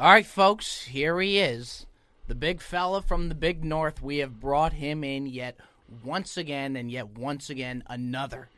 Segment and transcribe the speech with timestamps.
[0.00, 1.84] All right, folks, here he is.
[2.26, 4.00] The big fella from the big north.
[4.00, 5.58] We have brought him in yet
[6.02, 8.48] once again, and yet once again, another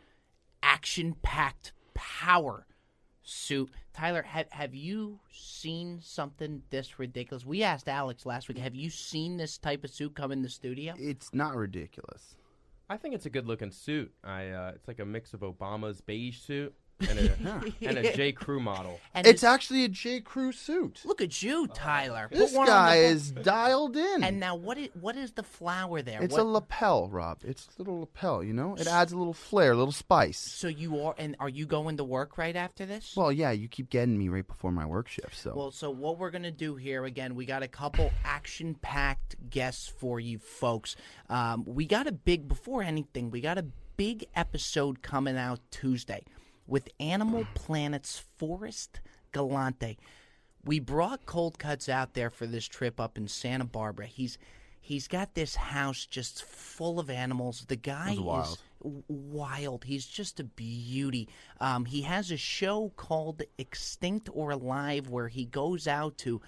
[0.62, 2.64] action packed power
[3.24, 3.72] suit.
[3.92, 7.45] Tyler, have, have you seen something this ridiculous?
[7.45, 10.49] We asked Alex last week, have you seen this type of suit come in the
[10.49, 10.95] studio?
[10.97, 12.37] It's not ridiculous.
[12.88, 14.13] I think it's a good looking suit.
[14.22, 16.73] I uh, it's like a mix of Obama's beige suit
[17.09, 18.32] and a, and a J.
[18.32, 19.00] Crew model.
[19.14, 20.20] And It's it's- actually a J.
[20.20, 21.00] Crew suit.
[21.05, 22.28] look at you, Tyler.
[22.30, 24.24] Put This one on guy the- is dialed in.
[24.24, 26.22] And now, what is, what is the flower there?
[26.22, 27.38] it's What- a lapel, Rob.
[27.44, 28.74] It's a little lapel, you know?
[28.77, 30.38] It adds a little flair, a little spice.
[30.38, 33.14] So you are, and are you going to work right after this?
[33.16, 35.52] Well, yeah, you keep getting me right before my work shift, so.
[35.55, 39.36] Well, so what we're going to do here again, we got a couple action packed
[39.50, 40.96] guests for you folks.
[41.28, 43.64] Um, we got a big, before anything, we got a
[43.96, 46.22] big episode coming out Tuesday
[46.66, 49.00] with Animal Planet's Forrest
[49.32, 49.98] Galante.
[50.64, 54.06] We brought Cold Cuts out there for this trip up in Santa Barbara.
[54.06, 54.38] He's
[54.80, 57.64] he's got this house just full of animals.
[57.66, 58.46] The guy wild.
[58.46, 58.58] is
[59.08, 59.84] wild.
[59.84, 61.28] He's just a beauty.
[61.60, 66.41] Um, he has a show called Extinct or Alive where he goes out to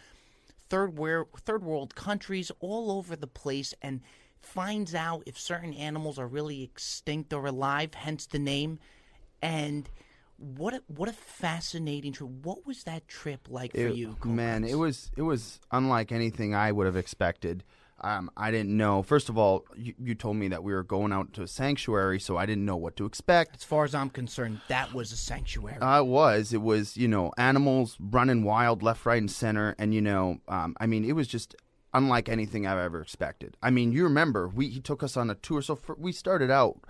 [0.68, 4.00] third world third world countries all over the place and
[4.40, 7.94] finds out if certain animals are really extinct or alive.
[7.94, 8.78] Hence the name.
[9.42, 9.88] And
[10.36, 12.30] what a, what a fascinating trip.
[12.30, 16.54] What was that trip like for It- you, man, it was it was unlike anything
[16.54, 17.64] I would have expected.
[18.00, 19.02] Um, I didn't know.
[19.02, 22.20] First of all, you, you told me that we were going out to a sanctuary,
[22.20, 23.56] so I didn't know what to expect.
[23.56, 25.78] As far as I'm concerned, that was a sanctuary.
[25.80, 26.52] Uh, it was.
[26.52, 29.74] It was, you know, animals running wild left, right, and center.
[29.78, 31.54] And, you know, um, I mean, it was just
[31.94, 33.56] unlike anything I've ever expected.
[33.62, 35.62] I mean, you remember, we he took us on a tour.
[35.62, 36.80] So for, we started out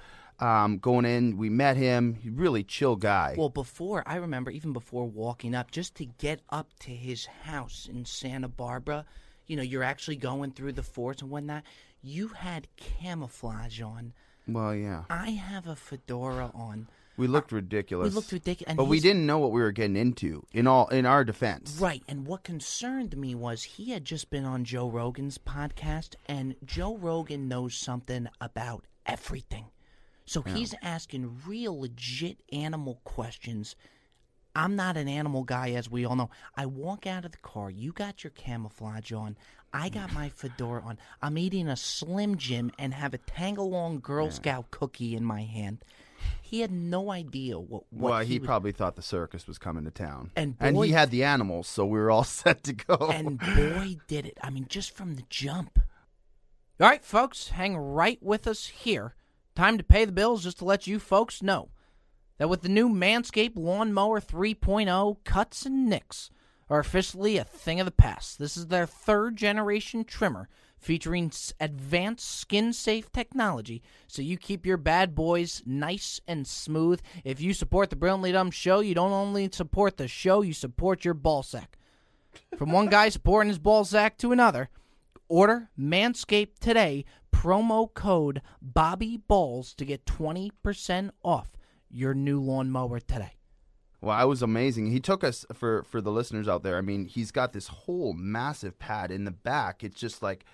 [0.45, 3.35] um, going in, we met him, really chill guy.
[3.39, 7.89] Well, before I remember, even before walking up, just to get up to his house
[7.91, 9.07] in Santa Barbara,
[9.47, 11.63] you know, you're actually going through the forest and whatnot.
[12.03, 14.13] You had camouflage on.
[14.47, 15.05] well, yeah.
[15.09, 16.89] I have a fedora on.
[17.17, 18.11] We looked ridiculous.
[18.11, 21.07] We looked ridiculous, But we didn't know what we were getting into, in all in
[21.07, 21.79] our defense.
[21.81, 26.57] Right, and what concerned me was he had just been on Joe Rogan's podcast, and
[26.67, 29.67] Joe Rogan knows something about everything.
[30.27, 33.77] So he's asking real legit animal questions.
[34.57, 36.31] I'm not an animal guy, as we all know.
[36.57, 37.71] I walk out of the car.
[37.71, 39.37] You got your camouflage on.
[39.73, 40.99] I got my fedora on.
[41.21, 45.85] I'm eating a Slim Jim and have a Tagalong Girl Scout cookie in my hand.
[46.41, 47.83] He had no idea what.
[47.91, 50.31] what well, he, was- probably thought the circus was coming to town.
[50.37, 52.97] And and he had the animals, so we were all set to go.
[53.13, 54.39] And boy, did it.
[54.41, 55.81] I mean, just from the jump.
[56.81, 59.15] All right, folks, hang right with us here.
[59.55, 61.69] Time to pay the bills just to let you folks know
[62.39, 66.31] that with the new Manscaped Lawnmower 3.0, cuts and nicks
[66.69, 68.39] are officially a thing of the past.
[68.39, 74.77] This is their third generation trimmer featuring advanced skin safe technology so you keep your
[74.77, 77.01] bad boys nice and smooth.
[77.23, 81.05] If you support the Brilliantly Dumb show, you don't only support the show, you support
[81.05, 81.77] your ballsack.
[82.57, 84.69] From one guy supporting his ballsack to another,
[85.29, 91.51] order Manscaped today, promo code Bobby Balls to get 20% off
[91.91, 93.35] your new lawnmower today.
[94.01, 94.91] Well, I was amazing.
[94.91, 96.77] He took us for for the listeners out there.
[96.77, 99.83] I mean, he's got this whole massive pad in the back.
[99.83, 100.45] It's just like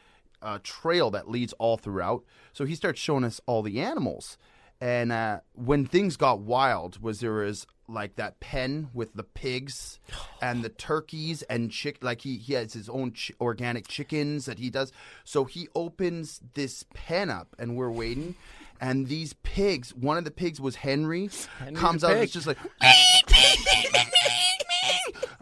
[0.41, 2.25] a trail that leads all throughout.
[2.53, 4.39] So he starts showing us all the animals.
[4.81, 9.99] And uh, when things got wild, was there was like that pen with the pigs
[10.41, 12.03] and the turkeys and chick.
[12.03, 14.93] Like he he has his own ch- organic chickens that he does.
[15.25, 18.37] So he opens this pen up, and we're waiting.
[18.81, 21.29] And these pigs, one of the pigs was Henry,
[21.75, 22.17] comes out.
[22.17, 22.57] It's just like.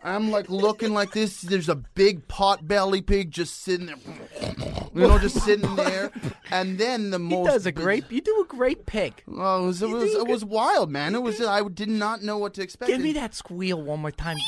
[0.03, 1.43] I'm like looking like this.
[1.43, 3.97] There's a big pot belly pig just sitting there,
[4.95, 6.11] you know, just sitting there.
[6.51, 7.47] And then the most.
[7.49, 9.23] He does a great, you do a great pig.
[9.29, 11.15] Oh, it was it was, it was wild, man.
[11.15, 12.91] It was I did not know what to expect.
[12.91, 14.39] Give me that squeal one more time.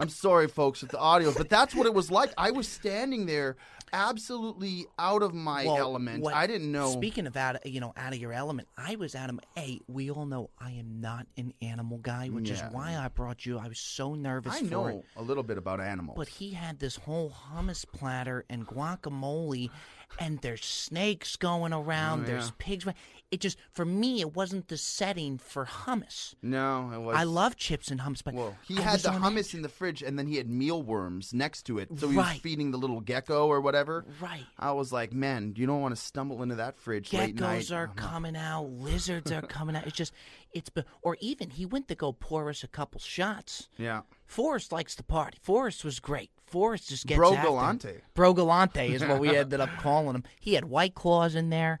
[0.00, 2.32] I'm sorry, folks, with the audio, but that's what it was like.
[2.38, 3.58] I was standing there,
[3.92, 6.22] absolutely out of my Well, element.
[6.22, 6.90] what- I didn't know.
[6.92, 9.40] Speaking of out, you know, out of your element, I was out of.
[9.56, 12.66] Hey, we all know I am not an animal guy, which Yeah.
[12.68, 13.58] is why I brought you.
[13.58, 15.04] I was so nervous I for know it.
[15.16, 16.16] a little bit about animals.
[16.16, 19.70] But he had this whole hummus platter and guacamole,
[20.18, 22.22] and there's snakes going around.
[22.22, 22.86] Oh, There's pigs.
[23.30, 26.34] It just for me it wasn't the setting for hummus.
[26.42, 27.16] No, it was.
[27.16, 28.34] I love chips and hummus, but
[28.66, 29.54] he I had was the on hummus edge.
[29.54, 31.88] in the fridge, and then he had mealworms next to it.
[31.98, 32.40] So he was Right.
[32.40, 34.04] feeding the little gecko or whatever.
[34.20, 34.44] Right.
[34.58, 37.62] I was like, man, you don't want to stumble into that fridge late night.
[37.62, 39.86] Geckos are coming out, lizards are coming out.
[39.86, 40.12] It's just,
[40.52, 43.68] it's be- or even he went to go pour us a couple shots.
[43.76, 44.02] Yeah.
[44.26, 45.38] Forrest likes to party.
[45.42, 46.30] Forrest was great.
[46.46, 47.50] Forrest just gets Bro after it.
[47.50, 48.00] Galante.
[48.14, 50.24] Bro Galante is what we ended up calling him.
[50.40, 51.78] He had white claws in there.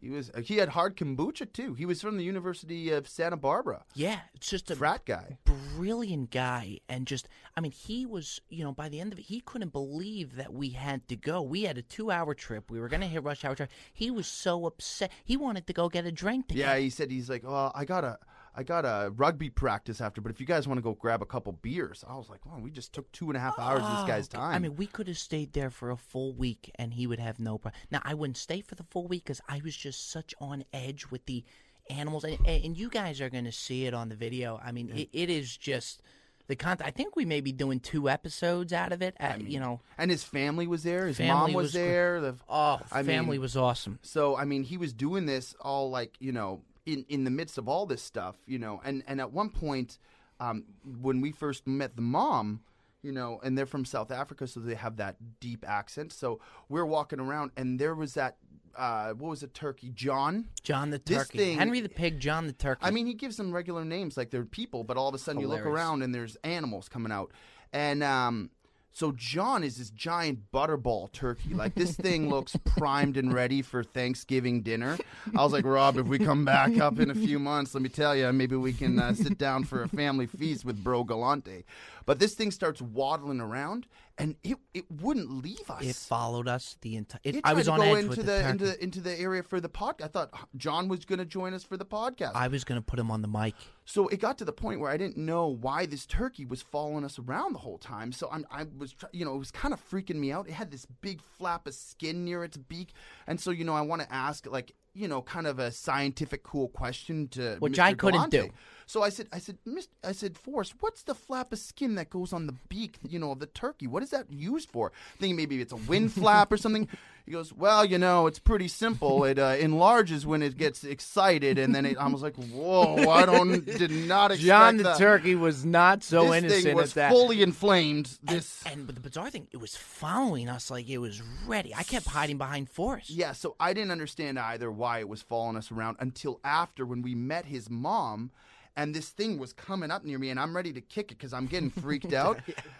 [0.00, 0.30] He was.
[0.34, 1.74] Uh, he had hard kombucha too.
[1.74, 3.84] He was from the University of Santa Barbara.
[3.94, 5.38] Yeah, it's just a Frat guy.
[5.44, 9.22] brilliant guy and just i mean he was you know by the end of it
[9.26, 12.80] he couldn't believe that we had to go we had a two hour trip we
[12.80, 15.88] were going to hit rush hour trip he was so upset he wanted to go
[15.88, 18.18] get a drink Yeah, he said he's like, oh, I got a,
[18.58, 21.26] I got a rugby practice after, but if you guys want to go grab a
[21.26, 23.90] couple beers, I was like, well, we just took two and a half hours of
[23.90, 24.54] this oh, guy's Oh, time.
[24.56, 27.38] I mean, we could have stayed there for a full week, and he would have
[27.38, 27.80] no problem.
[27.92, 31.06] Now, I wouldn't stay for the full week because I was just such on edge
[31.08, 31.44] with the
[31.88, 34.60] animals, and, and you guys are going to see it on the video.
[34.60, 36.02] I mean, it, it is just
[36.48, 36.88] the content.
[36.88, 39.14] I think we may be doing two episodes out of it.
[39.20, 41.06] At, you know, and his family was there.
[41.06, 42.20] His mom was, was there.
[42.20, 44.00] The, oh, I family mean, was awesome.
[44.02, 46.62] So I mean, he was doing this all like you know
[46.92, 49.98] in in the midst of all this stuff, you know, and and at one point,
[50.40, 50.64] um,
[51.00, 52.60] when we first met the mom.
[53.00, 56.12] You know, and they're from South Africa, so they have that deep accent.
[56.12, 58.38] So we're walking around, and there was that,
[58.76, 59.92] uh, what was it, turkey?
[59.94, 60.48] John?
[60.64, 62.80] John the This turkey, thing- Henry the pig, John the turkey.
[62.84, 65.40] I mean, he gives them regular names like they're people, but all of a sudden
[65.40, 65.78] you look Hilarious.
[65.80, 67.30] around and there's animals coming out.
[67.72, 68.50] And um,
[68.98, 71.54] so John is this giant butterball turkey.
[71.54, 74.98] Like this thing looks primed and ready for Thanksgiving dinner.
[75.36, 77.90] I was like, Rob, if we come back up in a few months, let me
[77.90, 81.64] tell you, maybe we can uh, sit down for a family feast with Bro Galante.
[82.06, 83.86] But this thing starts waddling around,
[84.18, 85.82] and it it wouldn't leave us.
[85.82, 87.20] it followed us the entire.
[87.44, 89.68] I was on edge into with the, the, into the into the area for the
[89.68, 90.04] podcast.
[90.04, 92.32] I thought John was going to join us for the podcast.
[92.34, 93.54] I was going to put him on the mic.
[93.84, 97.04] So it got to the point where I didn't know why this turkey was following
[97.04, 98.12] us around the whole time.
[98.12, 100.46] So I'm, I was, you know, it was kind of freaking me out.
[100.46, 102.92] It had this big flap of skin near its beak,
[103.26, 106.42] and so you know, I want to ask like, you know, kind of a scientific,
[106.42, 107.78] cool question to Which Mr.
[107.82, 108.48] I couldn't Galante.
[108.48, 108.50] do.
[108.86, 112.10] So I said, I said, Mist- I said, Forrest, what's the flap of skin that
[112.10, 113.86] goes on the beak, you know, of the turkey?
[113.86, 114.92] What is that used for?
[115.18, 116.88] Thinking maybe it's a wind flap or something.
[117.28, 119.22] He goes, well, you know, it's pretty simple.
[119.24, 123.26] It uh, enlarges when it gets excited, and then it, I was like, whoa, I
[123.26, 124.96] don't, did not expect John the that.
[124.96, 127.12] turkey was not so this innocent thing was at that.
[127.12, 128.18] fully inflamed.
[128.22, 131.74] This, And but the bizarre thing, it was following us like it was ready.
[131.74, 133.10] I kept hiding behind Forrest.
[133.10, 133.32] yeah.
[133.32, 137.14] So I didn't understand either why it was following us around until after when we
[137.14, 138.30] met his mom.
[138.78, 141.32] And this thing was coming up near me, and I'm ready to kick it because
[141.32, 142.38] I'm getting freaked out.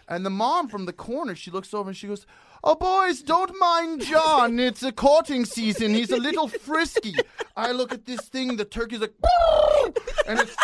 [0.09, 2.25] And the mom from the corner, she looks over and she goes,
[2.63, 4.61] "Oh, boys, don't mind John.
[4.61, 5.95] It's a courting season.
[5.95, 7.17] He's a little frisky."
[7.57, 8.57] I look at this thing.
[8.57, 9.15] The turkey's like,
[10.29, 10.55] and it's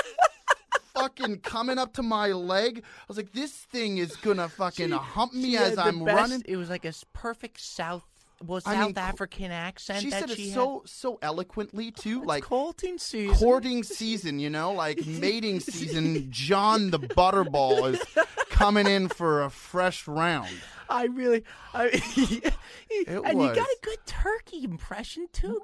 [0.94, 2.78] fucking coming up to my leg.
[2.84, 6.56] I was like, "This thing is gonna fucking hump me as I'm best- running." It
[6.56, 8.04] was like a perfect South,
[8.46, 12.19] well, I South mean, African accent She said it she so so eloquently oh, too,
[12.20, 12.29] had.
[12.29, 13.37] like courting season.
[13.37, 16.29] courting season, you know, like mating season.
[16.31, 18.00] John the Butterball is
[18.50, 20.50] coming in for a fresh round.
[20.88, 21.88] I really, I,
[23.06, 25.61] and you got a good turkey impression too.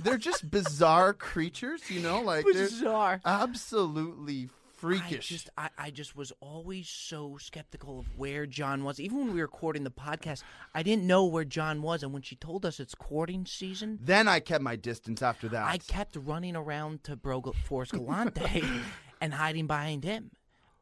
[0.00, 3.20] They're just bizarre creatures, you know, like Bizarre.
[3.24, 4.48] absolutely
[4.80, 5.28] I freakish.
[5.28, 8.98] just, I, I just was always so skeptical of where John was.
[9.00, 10.42] Even when we were recording the podcast,
[10.74, 12.02] I didn't know where John was.
[12.02, 15.66] And when she told us it's courting season, then I kept my distance after that.
[15.66, 18.64] I kept running around to Bro Forrest Galante
[19.20, 20.30] and hiding behind him.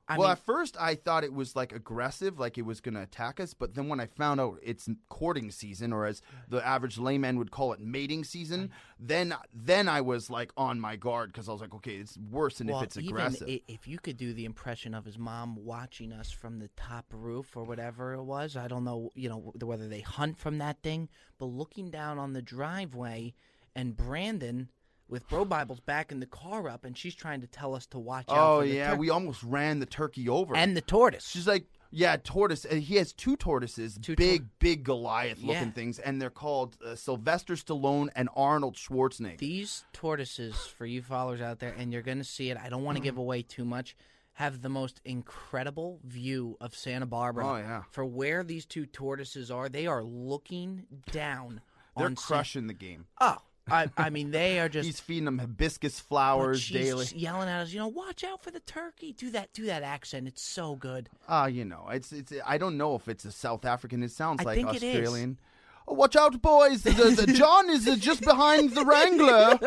[0.09, 2.95] I well, mean, at first I thought it was like aggressive, like it was going
[2.95, 3.53] to attack us.
[3.53, 7.51] But then when I found out it's courting season, or as the average layman would
[7.51, 11.61] call it, mating season, then then I was like on my guard because I was
[11.61, 13.49] like, okay, it's worse than well, if it's even aggressive.
[13.49, 17.05] i- if you could do the impression of his mom watching us from the top
[17.13, 20.83] roof or whatever it was, I don't know, you know, whether they hunt from that
[20.83, 23.35] thing, but looking down on the driveway
[23.75, 24.71] and Brandon
[25.09, 28.27] with Bro Bibles backing the car up, and she's trying to tell us to watch
[28.29, 28.37] out.
[28.37, 30.55] oh for the yeah, tur- we almost ran the turkey over.
[30.57, 31.29] and the tortoise.
[31.29, 32.67] she's like, yeah, tortoise.
[32.67, 35.71] And he has two tortoises, Two big, tor- big Goliath-looking Yeah.
[35.71, 39.39] things, and they're called uh, Sylvester Stallone and Arnold Schwarzenegger.
[39.39, 42.59] These tortoises, for you followers out there, and you're going to see it.
[42.63, 43.97] I don't want to give away too much.
[44.35, 47.49] Have the most incredible view of Santa Barbara.
[47.49, 47.83] Oh, yeah.
[47.91, 51.61] For where these two tortoises are, they are looking down.
[51.97, 53.07] They're on crushing the game.
[53.21, 53.39] Oh,
[53.71, 54.87] I, I mean, they are just.
[54.87, 57.07] He's feeding them hibiscus flowers she's daily.
[57.15, 57.73] yelling at us.
[57.73, 59.13] You know, watch out for the turkey.
[59.13, 59.53] Do that.
[59.53, 60.27] Do that accent.
[60.29, 61.09] It's so good.
[61.29, 62.33] Uh, you know, it's it's.
[62.47, 64.03] I don't know if it's a South African.
[64.03, 64.97] It sounds I like think it is.
[64.97, 65.39] Australian.
[65.87, 66.83] oh, "Watch out, boys!
[66.83, 69.59] The, the John is uh, just behind the Wrangler."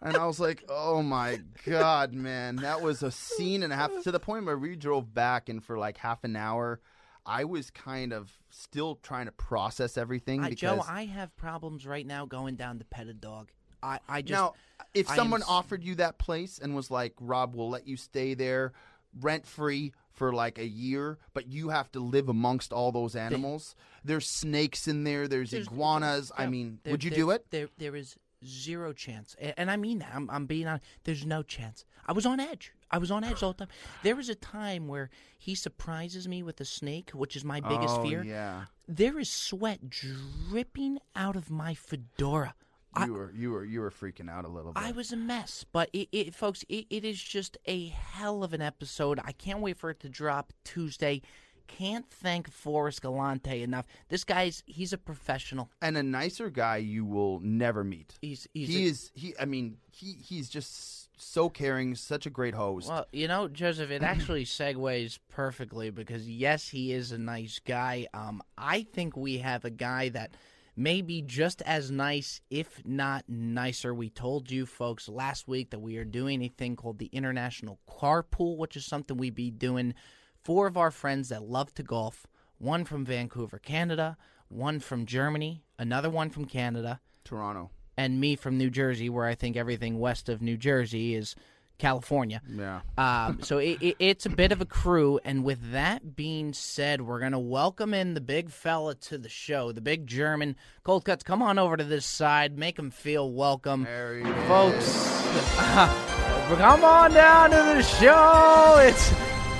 [0.00, 2.56] And I was like, "Oh my god, man!
[2.56, 5.62] That was a scene and a half." To the point where we drove back, and
[5.62, 6.80] for like half an hour,
[7.24, 10.42] I was kind of still trying to process everything.
[10.44, 13.50] I, because Joe, I have problems right now going down to pet a dog.
[13.82, 14.54] I, I just now,
[14.94, 17.96] if I someone s- offered you that place and was like, "Rob, we'll let you
[17.96, 18.72] stay there
[19.20, 23.74] rent free for like a year, but you have to live amongst all those animals.
[24.04, 25.28] There's snakes in there.
[25.28, 26.32] There's, There's- iguanas.
[26.36, 27.50] I mean, there- would you there- do it?
[27.50, 30.10] There, there is zero chance, and I mean that.
[30.14, 30.84] I'm, I'm being honest.
[31.04, 31.84] There's no chance.
[32.06, 32.72] I was on edge.
[32.92, 33.74] I was on edge all the time.
[34.02, 35.08] There was a time where
[35.38, 38.22] he surprises me with a snake, which is my biggest oh, fear.
[38.22, 42.54] Yeah, There is sweat dripping out of my fedora.
[42.94, 44.82] I- you were you were you were freaking out a little bit.
[44.82, 48.52] I was a mess, but it, it folks, it, it is just a hell of
[48.52, 49.18] an episode.
[49.24, 51.22] I can't wait for it to drop Tuesday.
[51.68, 53.86] Can't thank Forrest Galante enough.
[54.10, 55.70] This guy's he's a professional.
[55.80, 58.18] and a nicer guy you will never meet.
[58.20, 59.34] He's he's he a- is he.
[59.40, 62.88] I mean, he he's just so caring, such a great host.
[62.88, 68.06] Well, you know, Joseph, it actually segues perfectly because yes, he is a nice guy.
[68.12, 70.32] Um, I think we have a guy that
[70.76, 73.94] may be just as nice, if not nicer.
[73.94, 77.78] We told you folks last week that we are doing a thing called the International
[77.88, 79.94] Carpool, which is something we'd be doing.
[80.42, 82.26] Four of our friends that love to golf,
[82.58, 84.16] one from Vancouver, Canada,
[84.48, 87.70] one from Germany, another one from Canada, Toronto.
[88.02, 91.36] And me from New Jersey, where I think everything west of New Jersey is
[91.78, 92.42] California.
[92.48, 92.80] Yeah.
[92.98, 95.20] Um, so it, it, it's a bit of a crew.
[95.24, 99.28] And with that being said, we're going to welcome in the big fella to the
[99.28, 100.56] show, the big German.
[100.82, 102.58] Cold Cuts, come on over to this side.
[102.58, 103.84] Make him feel welcome.
[103.84, 104.48] There he is.
[104.48, 105.22] Folks,
[106.58, 108.78] come on down to the show.
[108.80, 109.10] It's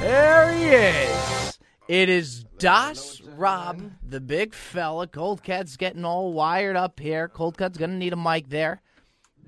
[0.00, 1.11] there he is.
[1.88, 5.06] It is Das Rob, the big fella.
[5.06, 7.28] Cold Cat's getting all wired up here.
[7.28, 8.80] Cold Cat's gonna need a mic there.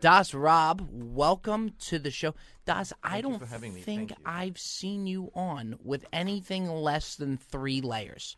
[0.00, 2.34] Das Rob, welcome to the show.
[2.66, 3.80] Das, I don't for having me.
[3.80, 8.36] think I've seen you on with anything less than three layers.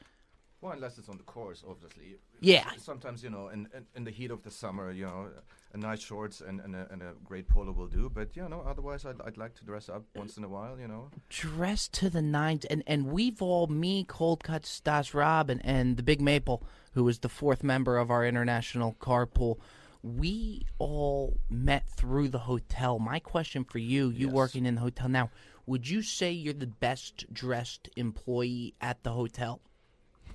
[0.66, 2.16] Well, unless it's on the course, obviously.
[2.40, 2.68] Yeah.
[2.76, 5.28] Sometimes, you know, in, in, in the heat of the summer, you know,
[5.72, 8.10] a nice shorts and, and, a, and a great polo will do.
[8.12, 10.88] But, you know, otherwise, I'd, I'd like to dress up once in a while, you
[10.88, 11.10] know.
[11.28, 15.96] Dress to the nines, and and we've all me, Cold Cut, Stas Rob, and, and
[15.96, 19.60] the Big Maple, who is the fourth member of our international carpool.
[20.02, 22.98] We all met through the hotel.
[22.98, 24.34] My question for you, you Yes.
[24.34, 25.30] working in the hotel now,
[25.64, 29.60] would you say you're the best dressed employee at the hotel?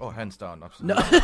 [0.01, 1.03] Oh, hands down, absolutely.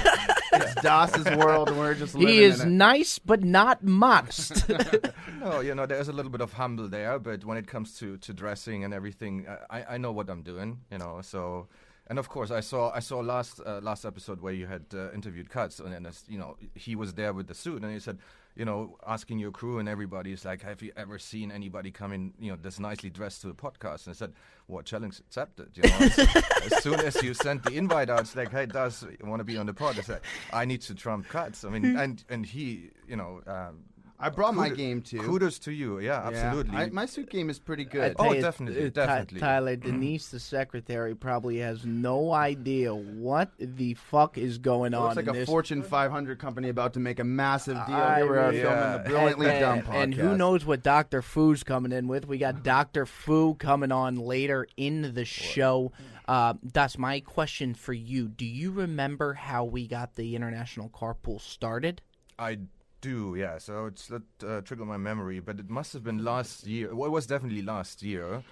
[0.53, 2.71] It's Das's world, and we're just living He is in it.
[2.71, 4.67] nice, but not modest.
[5.41, 8.17] no, you know, there's a little bit of humble there, but when it comes to,
[8.17, 11.19] to dressing and everything, I, I- I know what I'm doing, you know.
[11.21, 11.67] So,
[12.07, 15.11] and of course, I saw I saw last uh, last episode where you had uh,
[15.11, 17.99] interviewed Cuts, and then it's, you know he was there with the suit, and he
[17.99, 18.17] said,
[18.57, 22.11] you know, asking your crew and everybody is like, have you ever seen anybody come
[22.11, 24.07] in, you know, this nicely dressed to a podcast?
[24.07, 24.33] And I said,
[24.65, 25.69] what challenge accepted?
[25.75, 25.95] You know,
[26.65, 29.43] as, soon as you sent the invite out, it's like, hey, does you want to
[29.43, 29.99] be on the pod?
[29.99, 30.21] I said,
[30.51, 31.63] I need to trump Cuts.
[31.65, 33.41] I mean, and and he, you know.
[33.45, 33.83] Um,
[34.19, 35.19] I brought my kudos- game too.
[35.21, 35.99] Kudos to you.
[35.99, 36.37] Yeah, Yeah.
[36.37, 36.75] absolutely.
[36.77, 38.15] I, my suit game is pretty good.
[38.17, 39.39] Oh, you, definitely, uh, Ty- definitely.
[39.39, 45.03] Tyler, Denise, the secretary, probably has no idea what the fuck is going It on.
[45.03, 45.47] looks like in a this.
[45.47, 47.95] Fortune 500 company about to make a massive deal.
[47.95, 50.03] I Here we are really- filming the Brilliantly and, Dumb podcast.
[50.03, 51.21] and who knows what Dr.
[51.21, 52.27] Fu's coming in with?
[52.27, 53.05] We got Dr.
[53.05, 55.91] Fu coming on later in the show.
[56.27, 58.27] Uh, that's my question for you.
[58.27, 62.01] Do you remember how we got the international carpool started?
[62.39, 62.57] I
[63.01, 63.57] do, yeah.
[63.57, 66.93] So it's let uh, trigger my memory, but it must have been last year.
[66.95, 68.43] Well, it was definitely last year,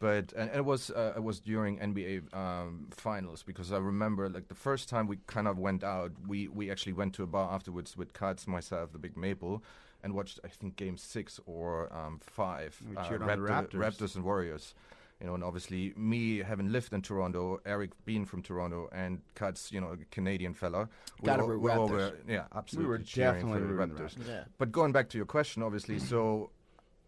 [0.00, 4.48] but and it was uh, it was during NBA um, finals because I remember like
[4.48, 7.52] the first time we kind of went out, we we actually went to a bar
[7.52, 9.62] afterwards with Katz, myself, the Big Maple,
[10.02, 13.98] and watched I think Game Six or um, Five, uh, cheered on the Raptor- Raptors.
[13.98, 14.74] Raptors and Warriors.
[15.20, 19.70] You know, and obviously me having lived in Toronto, Eric being from Toronto, and Katz,
[19.70, 20.88] you know, a Canadian fella.
[21.20, 21.92] we Gotta all- root we all Raptors.
[21.92, 22.86] were- yeah, absolutely.
[22.90, 24.26] we were cheering definitely for the rooting Raptors.
[24.26, 24.44] Yeah.
[24.56, 26.50] But going back to your question, obviously, so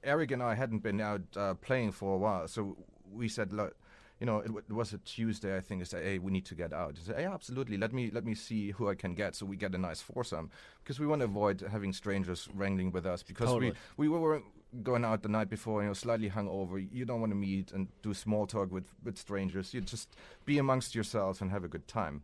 [0.05, 2.77] Eric and I hadn't been out uh, playing for a while, so
[3.11, 3.75] we said, look,
[4.21, 5.81] you know, it, w- it was a Tuesday, I think.
[5.81, 6.97] I said, hey, we need to get out.
[6.99, 7.77] He said, yeah, absolutely.
[7.79, 10.51] Let me let me see who I can get, so we get a nice foursome,
[10.85, 13.73] because we want to avoid having strangers wrangling with us, because Totally.
[13.97, 14.43] we we were
[14.83, 16.87] going out the night before, you know, slightly hungover.
[16.93, 19.75] You don't want to meet and do small talk with with strangers.
[19.75, 20.09] You just
[20.45, 22.23] be amongst yourselves and have a good time.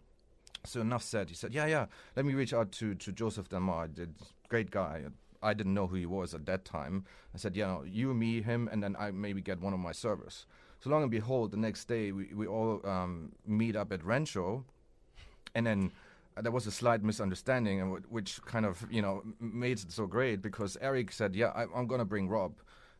[0.64, 1.28] So enough said.
[1.28, 1.86] He said, "Yeah, yeah.
[2.16, 3.88] Let me reach out to to Joseph Damar.
[4.48, 5.04] Great guy.
[5.42, 7.04] I didn't know who he was at that time.
[7.34, 10.46] I said, yeah, you, me, him, and then I maybe get one of my servers.
[10.80, 14.64] So long and behold, the next day we we all um, meet up at Rancho,
[15.54, 15.90] and then
[16.42, 20.06] there was a slight misunderstanding, and wh- which kind of you know made it so
[20.06, 22.52] great because Eric said, "Yeah, I, I'm going to bring Rob,"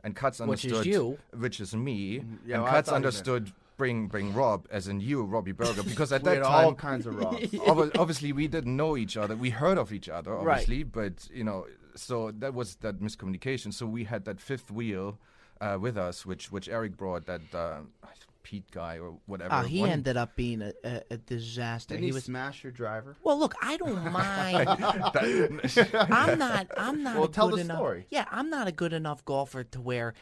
[0.04, 1.18] and Cuts Which is you.
[1.36, 4.66] which is me, yeah, and well, I Cuts thought you meant- understood bring bring Rob
[4.72, 6.74] as in you, Robbie Berger, because at that had all time.
[6.76, 7.14] kinds of
[7.70, 9.36] obvi- obviously, we didn't know each other.
[9.36, 10.40] We heard of each other, Right.
[10.60, 13.72] obviously, but you know, so that was that miscommunication.
[13.72, 15.18] So we had that fifth wheel
[15.60, 17.80] uh, with us, which which Eric brought, that uh,
[18.48, 19.52] Pete guy or whatever.
[19.52, 21.92] Ah, he One- ended up being a, a, a disaster.
[21.92, 22.24] Didn't he he, was.
[22.24, 23.14] smash your driver?
[23.22, 24.66] Well, look, I don't mind.
[26.10, 26.66] I'm not.
[26.74, 27.16] I'm not.
[27.16, 28.06] Well, a tell good the enough, story.
[28.08, 30.14] Yeah, I'm not a good enough golfer to where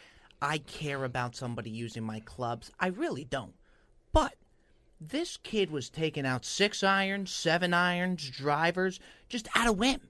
[0.43, 2.73] I care about somebody using my clubs.
[2.81, 3.55] I really don't.
[4.13, 4.35] But
[5.01, 10.01] this kid was taking out six irons, seven irons, drivers, just out of whim,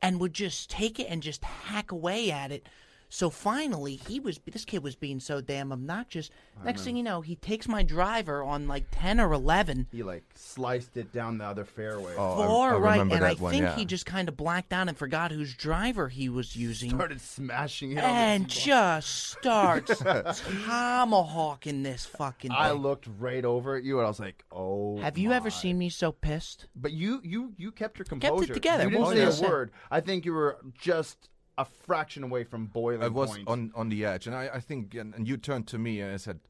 [0.00, 2.66] and would just take it and just hack away at it.
[3.10, 4.38] So finally, he was.
[4.50, 6.28] This kid was being so damn obnoxious.
[6.64, 9.86] Next thing you know, he takes my driver on like ten or eleven.
[9.90, 12.14] He like sliced it down the other fairway.
[12.18, 13.76] Oh, I- Far I right, remember and I that one, think yeah.
[13.76, 17.92] he just kind of blacked out and forgot whose driver he was using, Started smashing
[17.92, 17.98] it.
[17.98, 20.02] and on the just starts
[20.66, 22.50] tomahawking this fucking.
[22.50, 22.82] I thing.
[22.82, 25.88] looked right over at you and I was like, "Oh." Have you ever seen me
[25.88, 26.66] so pissed?
[26.76, 28.52] But you, you, you kept your it composure.
[28.54, 29.50] together, You didn't what say was I a saying?
[29.50, 29.70] word.
[29.90, 33.48] I think you were just a fraction away from boiling I was point.
[33.48, 36.14] on, on the edge, and I, I think, and, and you turned to me and
[36.14, 36.40] I said,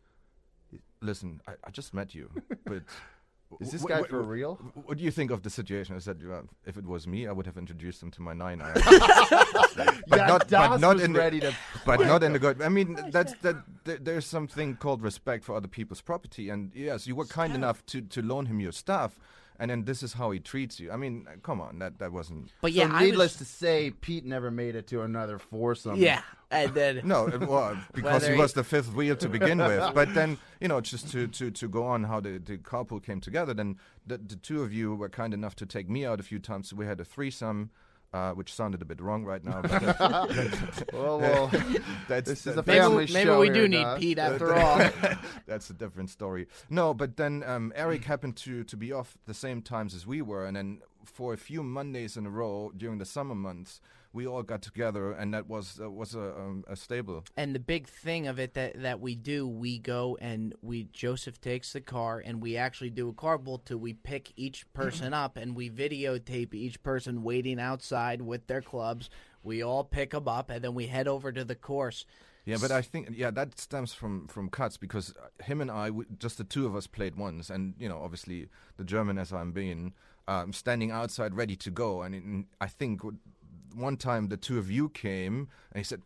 [1.01, 2.31] "Listen, I, I just met you,
[2.65, 2.83] but
[3.61, 4.55] Is this wh- guy wh- for wh- real?
[4.85, 7.33] What do you think of the situation?" I said, "Well, "If it was me, I
[7.33, 11.05] would have introduced him to my nine iron, but yeah, not, Das but not was
[11.05, 11.55] in the, ready to.
[11.87, 12.61] but not in the good.
[12.61, 13.57] I mean, that's that.
[13.85, 17.85] There, there's something called respect for other people's property, and yes, you were kind enough
[17.87, 19.19] to to loan him your stuff."
[19.61, 20.93] And then this is how he treats you.
[20.93, 22.53] I mean, uh, come on, that that wasn't.
[22.61, 25.97] But yeah, I needless was, to say, Pete never made it to another foursome.
[25.97, 29.59] yeah, and then No, it was because he he- was the fifth wheel to begin
[29.59, 29.83] with.
[29.95, 33.21] But then, you know, just to, to, to go on how the, the carpool came
[33.21, 36.23] together, then the, the two of you were kind enough to take me out a
[36.23, 36.69] few times.
[36.71, 37.71] So we had a threesome,
[38.13, 39.61] uh, which sounded a bit wrong right now.
[39.63, 41.51] But that- Well, well,
[42.09, 43.99] that's, This is a maybe, family maybe show we here, do need Das.
[43.99, 44.79] Pete after all.
[45.47, 46.47] that's a different story.
[46.71, 50.23] No, but then um, Eric happened to, to be off the same times as we
[50.23, 50.47] were.
[50.47, 53.81] And then for a few Mondays in a row during the summer months,
[54.13, 57.25] we all got together, and that was uh, was a, um, a stable.
[57.37, 61.41] And the big thing of it that, that we do, we go and we Joseph
[61.41, 65.37] takes the car and we actually do a carpool till we pick each person up
[65.37, 69.11] and we videotape each person waiting outside with their clubs.
[69.43, 72.05] We all pick them up and then we head over to the course.
[72.49, 75.13] Yeah, but I think yeah that stems from from cuts because
[75.45, 78.49] him and I, we, just the two of us played once, and you know obviously
[78.79, 79.93] the German as I'm being,
[80.29, 83.01] um, standing outside ready to go, and in, I think
[83.75, 86.03] one time the two of you came and he said.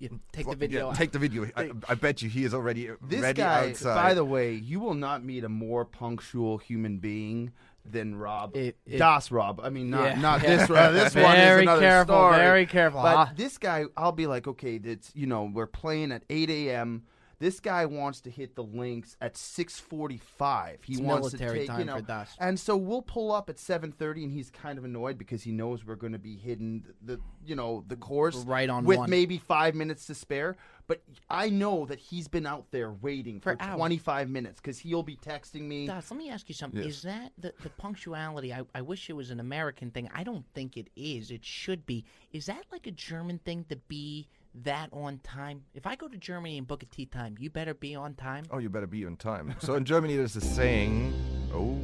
[0.00, 0.88] You take the video.
[0.88, 1.46] Yeah, take the video.
[1.54, 3.68] I, I bet you he is already uh, this ready guy.
[3.68, 3.94] outside.
[3.94, 7.52] By the way, you will not meet a more punctual human being
[7.84, 8.56] than Rob.
[8.56, 9.60] It- it- das Rob.
[9.62, 10.20] I mean, not Yeah.
[10.20, 10.70] not this.
[10.70, 10.94] Rob.
[10.94, 12.36] This one is Very another careful, story.
[12.38, 13.02] very careful.
[13.02, 13.32] But Ah.
[13.36, 17.02] this guy, I'll be like, okay, it's you know, we're playing at 8 a.m.
[17.40, 20.84] This guy wants to hit the links at 6:45.
[20.84, 22.36] He It's wants military to take, time you know, for Das.
[22.38, 25.84] and so we'll pull up at 7:30, and he's kind of annoyed because he knows
[25.84, 29.10] we're going to be hitting the, you know, the course Right on with one.
[29.10, 30.56] maybe five minutes to spare.
[30.86, 35.04] But I know that he's been out there waiting for, For 25 minutes because he'll
[35.04, 35.86] be texting me.
[35.86, 36.82] Das, let me ask you something.
[36.82, 36.96] Yes.
[36.96, 38.52] Is that the, the punctuality?
[38.52, 40.10] I, I wish it was an American thing.
[40.12, 41.30] I don't think it is.
[41.30, 42.04] It should be.
[42.32, 44.26] Is that like a German thing to be
[44.62, 45.62] that on time?
[45.74, 48.44] If I go to Germany and book a tea time, you better be on time.
[48.50, 49.54] oh, you better be on time.
[49.60, 51.14] So in Germany, there's a saying.
[51.54, 51.78] Oh.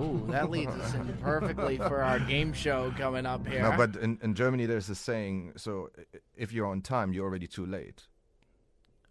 [0.00, 3.62] Ooh, that leads us in perfectly for our game show coming up here.
[3.62, 5.52] No, but in, in Germany, there's a saying.
[5.56, 5.90] So
[6.36, 8.02] if you're on time, you're already too late.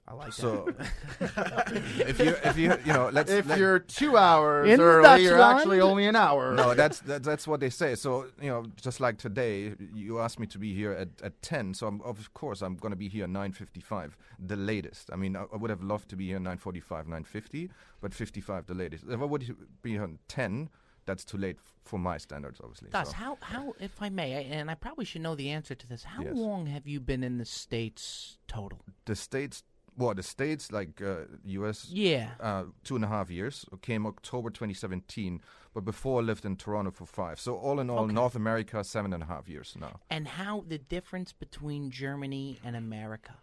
[0.05, 0.67] I like So
[1.19, 5.37] if you if you you know let's if let- you're two hours In early, you're
[5.37, 5.55] Dutchland?
[5.55, 6.53] actually only an hour.
[6.53, 7.95] no that's that, that's what they say.
[7.95, 11.73] So you know just like today, you asked me to be here at, at ten.
[11.73, 15.09] So I'm, of course I'm going to be here nine fifty five, the latest.
[15.11, 17.69] I mean I, I would have loved to be here nine forty five, nine fifty,
[18.01, 19.05] but fifty five the latest.
[19.09, 20.69] If I would be here on ten,
[21.05, 22.89] that's too late f- for my standards, obviously.
[22.91, 23.13] Das, so.
[23.13, 26.03] how, how, if I may, I- and I probably should know the answer to this,
[26.05, 26.33] how Yes.
[26.35, 28.79] long have you been in the States total?
[29.03, 29.63] The states,
[29.97, 31.87] well, the states like uh, U.S.
[31.89, 32.31] Yeah.
[32.39, 33.65] uh, two and a half years.
[33.81, 35.41] Came October 2017,
[35.73, 37.39] but before I lived in Toronto for five.
[37.39, 38.13] So all in all, Okay.
[38.13, 39.99] North America seven and a half years now.
[40.09, 43.35] and how the difference between Germany and America.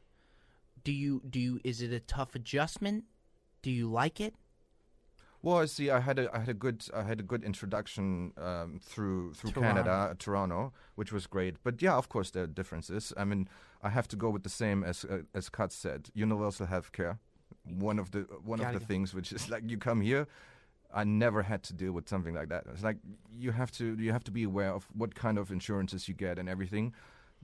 [0.82, 3.04] Do you do you is it a tough adjustment?
[3.62, 4.34] Do you like it?
[5.42, 5.90] Well, I see.
[5.90, 9.52] I had a I had a good I had a good introduction um, through through
[9.52, 9.82] Toronto.
[9.82, 11.56] Canada, uh, Toronto, which was great.
[11.62, 13.12] But yeah, of course there are differences.
[13.16, 13.48] I mean,
[13.82, 16.10] I have to go with the same as uh, as Kat said.
[16.14, 17.18] Universal healthcare,
[17.64, 20.26] one of the one of Gotta the things which is like you come here.
[20.92, 22.64] I never had to deal with something like that.
[22.72, 22.98] It's like
[23.38, 26.38] you have to you have to be aware of what kind of insurances you get
[26.38, 26.92] and everything.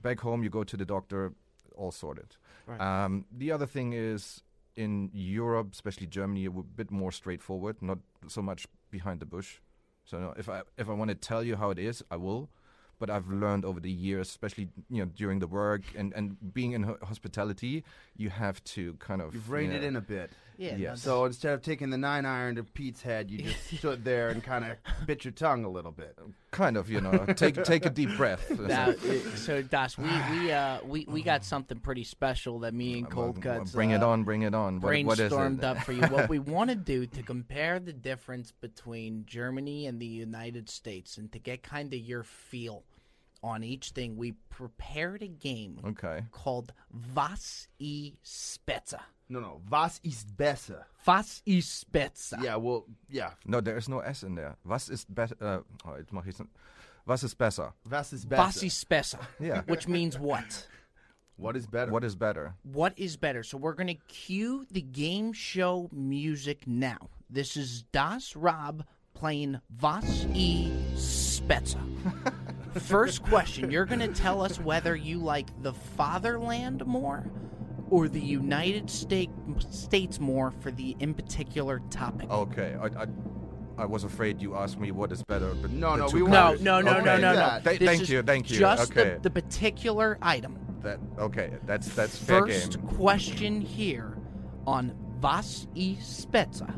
[0.03, 1.33] Back home, you go to the doctor,
[1.75, 2.37] all sorted.
[2.67, 2.81] Right.
[2.81, 4.43] Um, the other thing is
[4.77, 9.59] in Europe, especially Germany, a bit more straightforward, not so much behind the bush.
[10.05, 12.49] So no, if I if I want to tell you how it is, I will.
[12.99, 16.73] But I've learned over the years, especially you know during the work and, and being
[16.73, 17.85] in hospitality,
[18.17, 20.31] you have to kind of You've you reined it in a bit.
[20.59, 20.77] Yeah.
[20.77, 24.05] Yeah, no, So instead of taking the nine iron to Pete's head, you just stood
[24.05, 26.17] there and kind of bit your tongue a little bit.
[26.51, 28.51] kind of you know take take a deep breath.
[28.59, 28.95] Now,
[29.35, 33.41] so Das, we we uh we, we got something pretty special that me and Cold
[33.43, 34.81] Cuts bring it uh, on, bring it on.
[34.81, 35.65] What, what is brainstormed it?
[35.65, 36.03] up for you.
[36.11, 41.19] What we want to do to compare the difference between Germany and the United States,
[41.19, 42.85] and to get kind of your feel
[43.43, 46.25] on each thing, we prepared a game Okay.
[46.33, 46.73] called
[47.15, 49.01] Was i Spezza.
[49.29, 49.61] No, no.
[49.69, 50.87] Was ist besser?
[51.07, 52.39] Was i besser?
[52.43, 53.31] Yeah, well, yeah.
[53.45, 54.57] No, there is no S in there.
[54.65, 55.37] Was ist besser?
[55.41, 56.49] Uh, oh, jetzt mach ich's n-
[57.07, 57.73] Was ist besser?
[57.89, 58.43] Was ist besser?
[58.43, 59.19] Was i besser?
[59.41, 59.63] Yeah.
[59.67, 60.67] Which means what?
[61.37, 61.93] What is better?
[61.93, 62.55] What is better?
[62.63, 63.43] What is better?
[63.43, 67.11] So we're going to cue the game show music now.
[67.29, 68.85] This is Das Rob
[69.15, 70.71] playing Was i
[71.47, 71.79] besser.
[72.81, 77.25] First question You're going to tell us whether you like the fatherland more
[77.91, 79.33] or the United States
[79.71, 82.29] States more for the in particular topic.
[82.31, 82.77] Okay.
[82.81, 83.07] I, I,
[83.79, 86.61] I was afraid you asked me what is better, but No, no, we No, colors.
[86.63, 87.05] no, no, no, Okay.
[87.05, 87.37] no, no.
[87.37, 87.65] that.
[87.65, 88.59] Th- This thank you, thank you.
[88.59, 89.15] Just okay.
[89.15, 90.59] the, the particular item.
[90.83, 91.53] that okay.
[91.67, 92.89] That's that's fair First game.
[92.97, 94.17] question here
[94.67, 96.73] on Was i Spezza.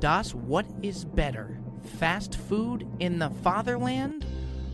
[0.00, 1.58] Das, what is better?
[1.98, 4.26] Fast food in the fatherland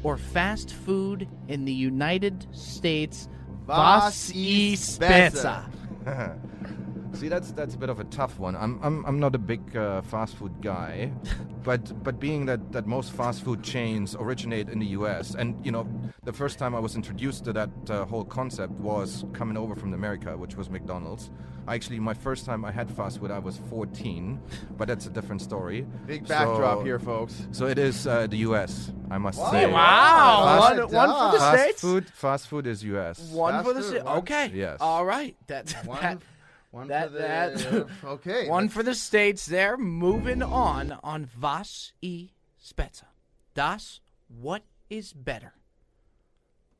[0.02, 3.28] or fast food in the United States?
[3.68, 5.64] Was ist besser?
[7.18, 8.54] See, that's that's a bit of a tough one.
[8.54, 11.10] I'm I'm I'm not a big uh, fast food guy,
[11.64, 15.34] but but being that that most fast food chains originate in the U.S.
[15.34, 15.84] and you know
[16.24, 19.94] the first time I was introduced to that uh, whole concept was coming over from
[19.94, 21.30] America, which was McDonald's.
[21.66, 24.40] Actually, my first time I had fast food, I was 14,
[24.78, 25.84] but that's a different story.
[26.06, 27.46] Big backdrop here, folks.
[27.52, 28.92] So it is uh, the U.S.
[29.10, 29.50] I must Wow.
[29.50, 29.66] say.
[29.66, 33.18] Wow, Fast one, one for the Fast States, food, fast food is U.S.
[33.32, 34.04] one Fast for the food, States.
[34.06, 34.78] Okay, Yes.
[34.80, 35.36] all right.
[35.46, 36.18] That's One, that,
[36.70, 38.48] one that- for the, that- okay.
[38.48, 39.76] One for the states there.
[39.76, 42.30] Moving on on Was i
[42.62, 43.04] Spezza.
[43.54, 45.54] Das, what is better?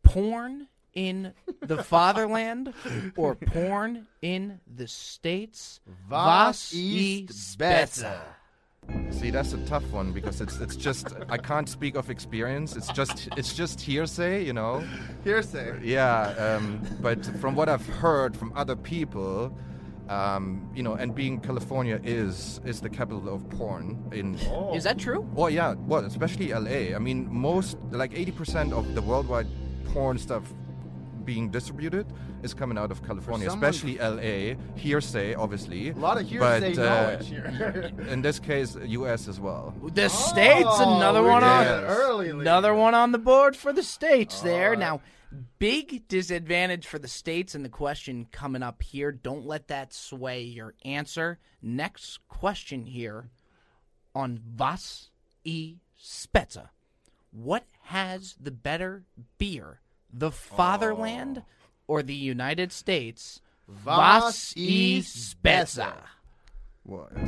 [0.03, 2.73] Porn in the fatherland
[3.17, 5.81] or porn in the states?
[6.11, 8.21] Was i ist besser?
[9.11, 12.75] See, that's a tough one because it's it's just I can't speak of experience.
[12.75, 14.83] It's just it's just hearsay, you know.
[15.25, 15.81] Hearsay.
[15.83, 19.53] Yeah, um, but from what I've heard from other people,
[20.09, 24.35] um, you know, and being California is is the capital of porn in.
[24.75, 25.21] Is that true?
[25.35, 26.95] Well, yeah, well, especially LA.
[26.97, 29.47] I mean, most like 80% of the worldwide
[29.93, 30.43] porn stuff
[31.25, 32.07] being distributed
[32.43, 34.55] is coming out of California, someone- especially LA.
[34.77, 35.91] Hearsay, obviously.
[35.91, 37.93] A lot of hearsay but, uh, knowledge here.
[38.09, 39.29] in this case, U.S.
[39.29, 39.75] as well.
[39.93, 42.31] The states, Oh, another one on early.
[42.31, 44.71] Another one on the board for the states there.
[44.71, 44.79] right.
[44.79, 45.01] Now,
[45.59, 49.13] big disadvantage for the states and the question coming up here.
[49.13, 51.39] Don't let that sway your answer.
[51.63, 53.31] Next question here
[54.15, 55.11] on Was
[55.47, 56.69] i Spezza.
[57.31, 59.05] What has the better
[59.39, 59.81] beer,
[60.13, 61.45] the fatherland oh.
[61.87, 63.41] or the United States?
[63.85, 65.93] Was ist besser?
[66.85, 67.13] What?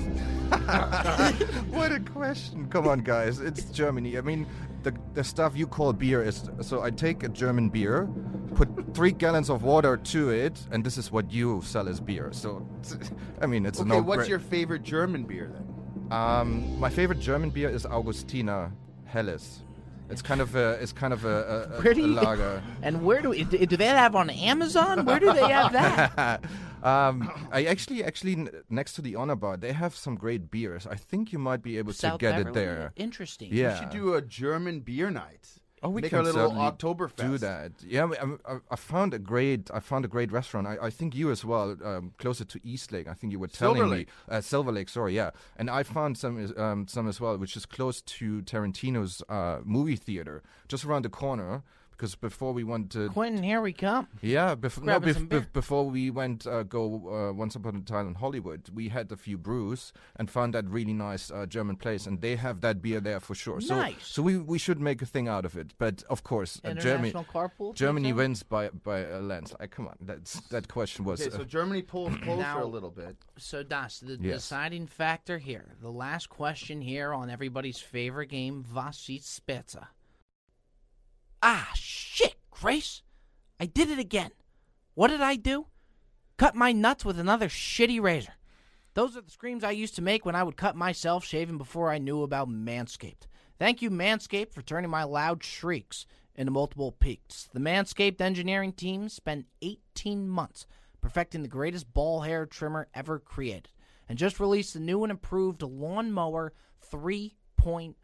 [1.70, 2.66] what a question!
[2.70, 4.16] Come on, guys, it's Germany.
[4.16, 4.46] I mean,
[4.82, 6.82] the the stuff you call beer is so.
[6.82, 8.08] I take a German beer,
[8.54, 12.28] put three gallons of water to it, and this is what you sell as beer.
[12.32, 12.66] So,
[13.42, 14.02] I mean, it's Okay, no.
[14.02, 15.66] what's your favorite German beer then?
[16.12, 18.72] Um, my favorite German beer is Augustiner
[19.04, 19.60] Helles.
[20.08, 22.62] It's kind of a it's kind of a, a, a, Where do a you- lager.
[22.82, 25.04] And where do do they have on Amazon?
[25.04, 26.42] Where do they have that?
[26.82, 30.86] Um, I actually, actually, next to the Honor Bar, they have some great beers.
[30.86, 32.50] I think you might be able South to get Beverly.
[32.50, 32.92] it there.
[32.96, 33.48] Interesting.
[33.52, 33.74] Yeah.
[33.74, 35.48] We should do a German beer night.
[35.82, 37.16] Oh, we Make can a little certainly Oktoberfest.
[37.16, 37.72] do that.
[37.86, 40.66] Yeah, I, I, I found a great, I found a great restaurant.
[40.66, 43.08] I, I think you as well, um, closer to East Lake.
[43.08, 44.90] I think you were telling Silver me uh, Silver Lake.
[44.90, 45.30] Sorry, yeah.
[45.56, 49.96] And I found some, um, some as well, which is close to Tarantino's uh, movie
[49.96, 51.62] theater, just around the corner.
[52.00, 54.08] Because before we went to Quentin, here we come.
[54.22, 55.40] yeah, bef- no, bef- some beer.
[55.42, 56.82] bef- before we went uh, go
[57.30, 60.64] uh, once upon a time in Hollywood, we had a few brews and found that
[60.66, 63.60] really nice uh, German place, and they have that beer there for sure.
[63.60, 64.06] So, Nice.
[64.06, 65.74] so we we should make a thing out of it.
[65.78, 67.74] But of course, uh, Germany International carpool.
[67.74, 68.16] Germany pizza?
[68.16, 69.70] wins by by a landslide.
[69.70, 71.20] Come on, that's that question was.
[71.20, 73.16] Okay, so uh, Germany pulls closer Now- a little bit.
[73.36, 74.36] So, Das, the Yes.
[74.36, 79.88] deciding factor here, the last question here on everybody's favorite game, Was ist Spezza?
[81.42, 81.69] Ah, shit,
[82.60, 83.02] Grace!
[83.58, 84.32] I did it again.
[84.92, 85.68] What did I do?
[86.36, 88.34] Cut my nuts with another shitty razor.
[88.92, 91.90] Those are the screams I used to make when I would cut myself shaving before
[91.90, 93.28] I knew about Manscaped.
[93.58, 97.48] Thank you, Manscaped, for turning my loud shrieks into multiple peaks.
[97.54, 100.66] The Manscaped engineering team spent 18 months
[101.00, 103.70] perfecting the greatest ball hair trimmer ever created
[104.06, 106.52] and just released the new and improved Lawnmower
[106.92, 107.94] 3.0.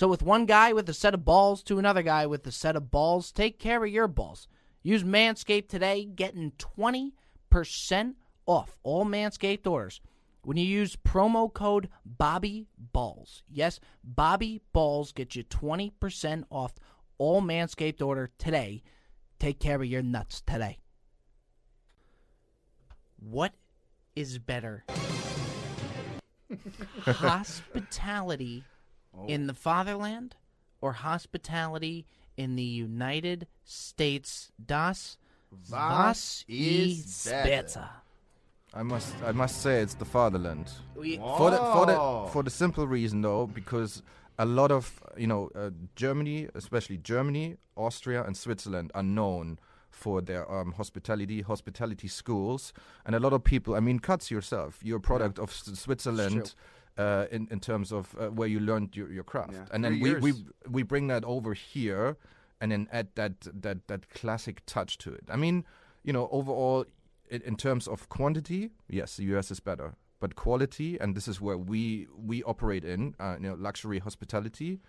[0.00, 2.74] So, with one guy with a set of balls to another guy with a set
[2.74, 4.48] of balls, take care of your balls.
[4.82, 8.14] Use Manscaped today, getting 20%
[8.46, 10.00] off all Manscaped orders
[10.40, 13.42] when you use promo code Bobby Balls.
[13.46, 16.72] Yes, Bobby Balls get you 20% off
[17.18, 18.82] all Manscaped order today.
[19.38, 20.78] Take care of your nuts today.
[23.18, 23.52] What
[24.16, 24.86] is better?
[27.02, 28.64] hospitality
[29.26, 30.36] in the fatherland
[30.80, 34.50] or hospitality in the United States?
[34.64, 35.16] Das
[35.68, 37.44] was ist ist besser?
[37.44, 37.90] besser?
[38.72, 40.70] I must I must say it's the fatherland.
[40.94, 42.26] We- for the for Oh.
[42.26, 44.02] the for the simple reason though because
[44.38, 49.58] a lot of you know uh, Germany especially Germany Austria and Switzerland are known
[49.90, 52.72] for their um, hospitality hospitality schools
[53.04, 56.54] and a lot of people I mean cuts yourself you're a product of S- Switzerland
[56.98, 59.66] uh, in in terms of uh, where you learned your, your craft Yeah.
[59.72, 60.32] and then we, we
[60.68, 62.16] we bring that over here
[62.60, 65.64] and then add that that that classic touch to it I mean
[66.02, 66.84] you know overall
[67.30, 69.94] in, in terms of quantity, yes, the US is better.
[70.18, 74.80] But quality, and this is where we we operate in, uh, you know, luxury hospitality,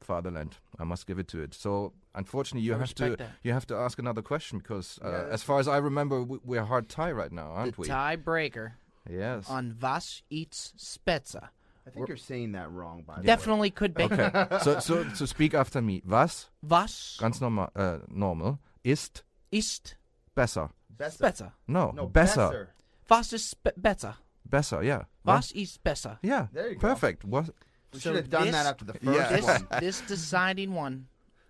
[0.00, 0.58] fatherland.
[0.78, 1.54] I must give it to it.
[1.54, 3.30] So unfortunately, you I have to that.
[3.42, 5.32] you have to ask another question because, uh, Yeah.
[5.32, 7.88] as far as I remember, we, we're hard tie right now, aren't the we?
[7.88, 8.72] tiebreaker
[9.08, 9.48] yes.
[9.48, 11.48] on Was eats Spezza.
[11.86, 13.26] I think you're saying that wrong, by the way.
[13.26, 14.04] Definitely could be.
[14.04, 14.30] okay.
[14.62, 16.00] so so so speak after me.
[16.06, 19.96] Was Was ganz normal uh, normal ist ist
[20.34, 20.70] besser?
[20.88, 21.24] Besser.
[21.24, 21.52] Spezza?
[21.66, 22.68] No, No, besser.
[23.08, 24.14] Was ist spe- besser?
[24.48, 24.82] Besser.
[24.84, 25.04] Yeah.
[25.24, 26.18] Was ist besser?
[26.22, 26.46] Yeah.
[26.52, 26.80] There you go.
[26.80, 27.24] Perfect.
[27.24, 27.50] Was
[27.92, 29.28] We So should have done this- that after the first Yeah.
[29.36, 29.66] This, one.
[29.80, 31.08] this deciding one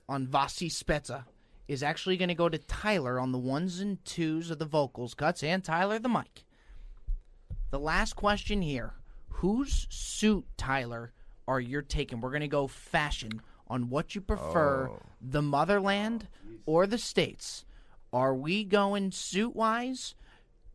[0.08, 1.24] on Vasi Spezza
[1.68, 5.14] is actually going to go to Tyler on the ones and twos of the vocals
[5.14, 6.44] cuts and Tyler the mic.
[7.72, 8.92] The last question here
[9.30, 11.10] Whose suit, Tyler,
[11.48, 12.20] are you taking?
[12.20, 14.98] We're going to go fashion on what you prefer Oh.
[15.22, 16.28] the motherland
[16.66, 17.64] or the states.
[18.12, 20.14] Are we going suit wise,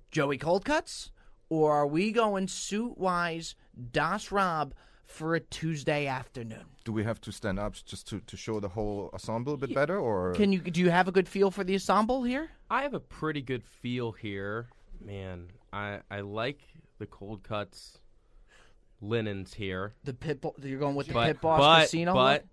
[0.10, 1.12] Joey Coldcuts?
[1.49, 3.53] Or are we going suit wise,
[3.91, 4.73] Das Rob,
[5.05, 6.65] for a Tuesday afternoon?
[6.83, 9.75] do we have to stand up just to, to show the whole ensemble a bit
[9.75, 12.49] better, or Can you do you have a good feel for the ensemble here?
[12.71, 14.67] I have a pretty good feel here,
[14.99, 15.49] man.
[15.71, 16.62] I I like
[16.99, 17.99] the cold cuts,
[19.01, 22.13] linens here, The pit you're going with the but pit boss but casino.
[22.13, 22.45] but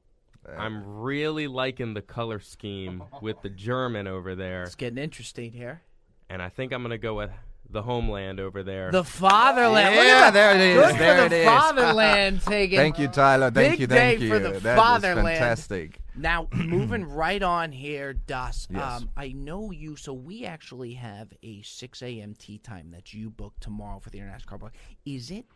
[0.47, 0.59] look?
[0.59, 5.83] I'm really liking the color scheme with the German over there, it's getting interesting here.
[6.29, 7.31] and I think I'm gonna go with
[7.69, 8.91] the homeland over there.
[8.93, 9.97] The fatherland.
[9.97, 11.47] Look Yeah, at there it is, Good there for it the is.
[11.47, 12.79] fatherland taking.
[12.79, 13.51] Thank you, Tyler.
[13.51, 14.33] Thank Big you, thank day you.
[14.33, 15.27] for the That is fatherland.
[15.29, 15.99] fantastic.
[16.17, 18.69] Now, moving right on here, Das.
[18.71, 18.83] Yes.
[19.03, 19.97] Um, I know you.
[19.97, 22.35] So we actually have a 6 a.m.
[22.39, 24.75] tea time that you booked tomorrow for the International Car Park.
[25.05, 25.47] Is it?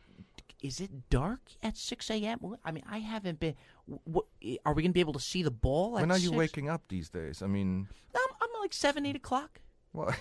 [0.61, 2.41] Is it dark at 6 a.m.?
[2.65, 3.55] I mean, I haven't been.
[4.05, 4.25] What,
[4.67, 5.93] are we going to be able to see the ball?
[5.93, 6.37] When at are you 6?
[6.37, 7.43] waking up these days?
[7.43, 9.61] I mean, I'm, I'm like seven, eight o'clock.
[9.93, 10.15] Well,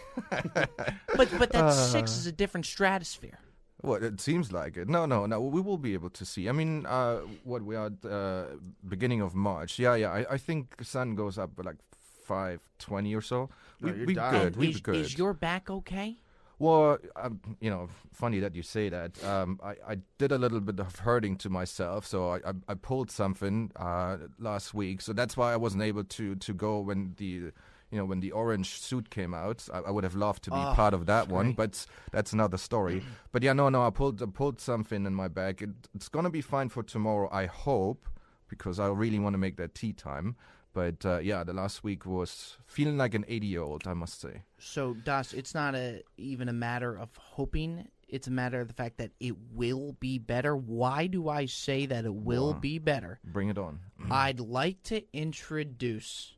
[1.16, 3.40] But but that six is a different stratosphere.
[3.84, 4.88] well, it seems like it.
[4.90, 5.40] No, no, no.
[5.42, 6.50] We will be able to see.
[6.50, 8.46] I mean, uh, what we are at, uh,
[8.88, 9.80] beginning of March.
[9.80, 10.12] Yeah, yeah.
[10.12, 11.78] I, I think sun goes up like
[12.26, 13.50] five twenty or so.
[13.82, 14.32] We, No, you're we dying.
[14.34, 14.54] good.
[14.54, 14.96] And We is, good.
[14.96, 16.18] is your back okay?
[16.60, 19.24] Well, um, you know, funny that you say that.
[19.24, 22.74] Um, I, I did a little bit of hurting to myself, so I, I, I
[22.74, 25.02] pulled something uh, last week.
[25.02, 27.52] So that's why I wasn't able to, to go when the,
[27.92, 29.68] you know, when the orange suit came out.
[29.74, 31.56] I, I would have loved to be Oh, part of that one, great.
[31.58, 33.02] but that's another story.
[33.32, 35.62] but yeah, no, no, I pulled I pulled something in my back.
[35.62, 38.08] It, it's gonna be fine for tomorrow, I hope,
[38.50, 40.36] because I really want to make that tea time.
[40.74, 44.22] But uh, yeah, the last week was feeling like an 80 year old, I must
[44.22, 44.44] say.
[44.60, 47.88] So Das, it's not a even a matter of hoping.
[48.10, 50.56] It's a matter of the fact that it will be better.
[50.56, 52.60] Why do I say that it will Wow.
[52.60, 53.20] be better?
[53.24, 53.80] Bring it on.
[54.12, 56.36] I'd like to introduce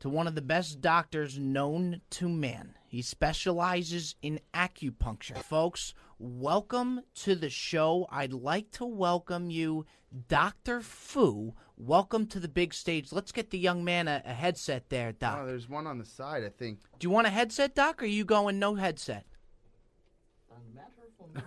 [0.00, 2.74] to one of the best doctors known to man.
[2.86, 5.38] He specializes in acupuncture.
[5.38, 8.08] Folks, welcome to the show.
[8.10, 9.84] I'd like to welcome you,
[10.28, 10.80] Dr.
[10.80, 11.54] Fu.
[11.76, 13.12] Welcome to the big stage.
[13.12, 15.38] Let's get the young man a, a headset there, Doc.
[15.42, 16.80] Oh, there's one on the side, I think.
[16.98, 19.26] Do you want a headset, Doc, or are you going no headset?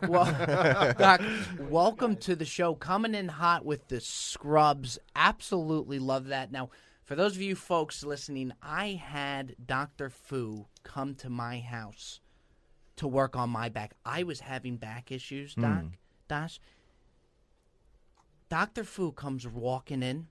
[0.07, 0.25] Well,
[0.97, 1.21] Doc,
[1.59, 2.73] welcome to the show.
[2.73, 4.97] Coming in hot with the scrubs.
[5.13, 6.53] Absolutely love that.
[6.53, 6.69] Now,
[7.03, 10.09] for those of you folks listening, I had Dr.
[10.09, 12.19] Fu come to my house
[12.95, 13.93] to work on my back.
[14.05, 15.61] I was having back issues, hmm.
[15.61, 15.83] Doc.
[16.27, 16.59] Dash.
[18.49, 18.83] Dr.
[18.83, 20.27] Fu comes walking in.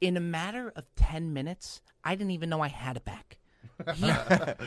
[0.00, 3.38] In a matter of 10 minutes, I didn't even know I had a back.
[3.94, 4.06] He,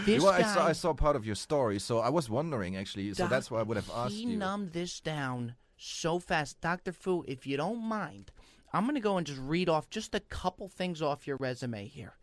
[0.05, 2.75] this well, I guy, saw, I saw part of your story, so I was wondering
[2.75, 3.13] actually.
[3.13, 4.37] So that's why I would have asked he you.
[4.37, 6.61] numbed this down so fast.
[6.61, 6.91] Dr.
[6.91, 8.31] Fu, if you don't mind,
[8.73, 11.87] I'm going to go and just read off just a couple things off your resume
[11.87, 12.15] here.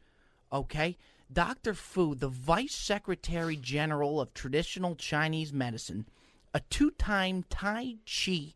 [0.53, 0.99] Okay?
[1.33, 1.75] Dr.
[1.75, 6.07] Fu, the Vice Secretary General of Traditional Chinese Medicine,
[6.53, 8.55] a two time Tai Chi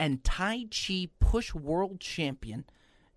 [0.00, 2.64] and Tai Chi Push World Champion,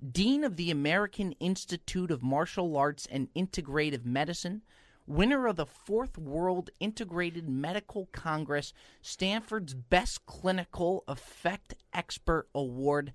[0.08, 4.62] Dean of the American Institute of Martial Arts and Integrative Medicine,
[5.08, 13.14] winner of the Fourth World Integrated Medical Congress, Stanford's Best Clinical Effect Expert Award.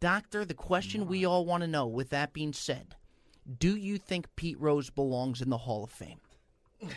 [0.00, 2.96] Doctor, the question we all want to know, with that being said,
[3.58, 6.20] do you think Pete Rose belongs in the Hall of Fame?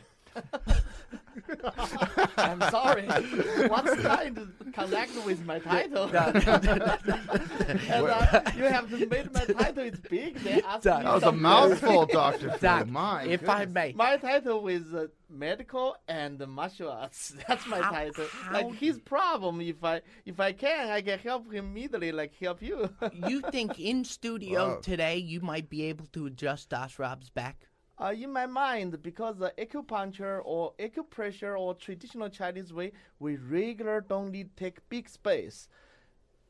[2.37, 3.05] I'm sorry.
[3.67, 6.03] What's trying to connect with my title?
[6.15, 10.35] and uh, you have to make my title is big.
[10.39, 11.03] They ask me Doc.
[11.03, 12.55] That was a mouthful, Doctor.
[12.61, 13.93] Doc, My if I may.
[13.93, 17.33] My title is uh, medical and martial arts.
[17.47, 18.25] That's my How- title.
[18.43, 22.11] how Like his problem, if I if I can, I can help him immediately.
[22.11, 22.89] Like help you.
[23.13, 24.79] you think in studio Wow.
[24.81, 27.68] today you might be able to adjust Das Rob's back?
[27.99, 34.01] Uh, in my mind, because the acupuncture or acupressure or traditional Chinese way, we regular
[34.01, 35.67] don't need take big space.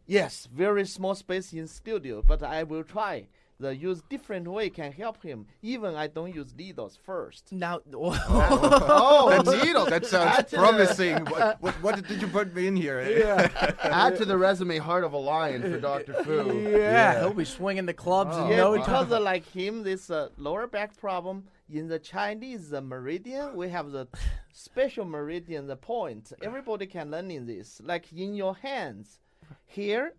[0.05, 3.27] Yes, very small space in studio, but I will try.
[3.61, 5.45] The use different way can help him.
[5.61, 7.51] Even I don't use needles first.
[7.51, 9.85] Now, Oh, the needle.
[9.85, 11.25] That sounds promising.
[11.25, 12.99] what, what, what did you put me in here?
[13.83, 16.69] Add to the resume heart of a lion for Doctor Fu.
[16.69, 18.75] yeah, he'll be swinging the clubs in Oh, Yeah, no wow.
[18.77, 18.85] time.
[18.85, 23.69] because uh, like him, this uh, lower back problem in the Chinese uh, meridian, we
[23.69, 24.07] have the
[24.53, 26.31] special meridian, the point.
[26.41, 27.81] Everybody can learn in this.
[27.83, 29.19] Like in your hands,
[29.65, 30.13] here,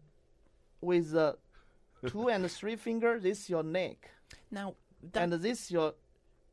[0.83, 1.37] with the
[2.07, 4.11] two and three finger, this your neck,
[4.51, 4.75] Now,
[5.13, 5.95] that, and this your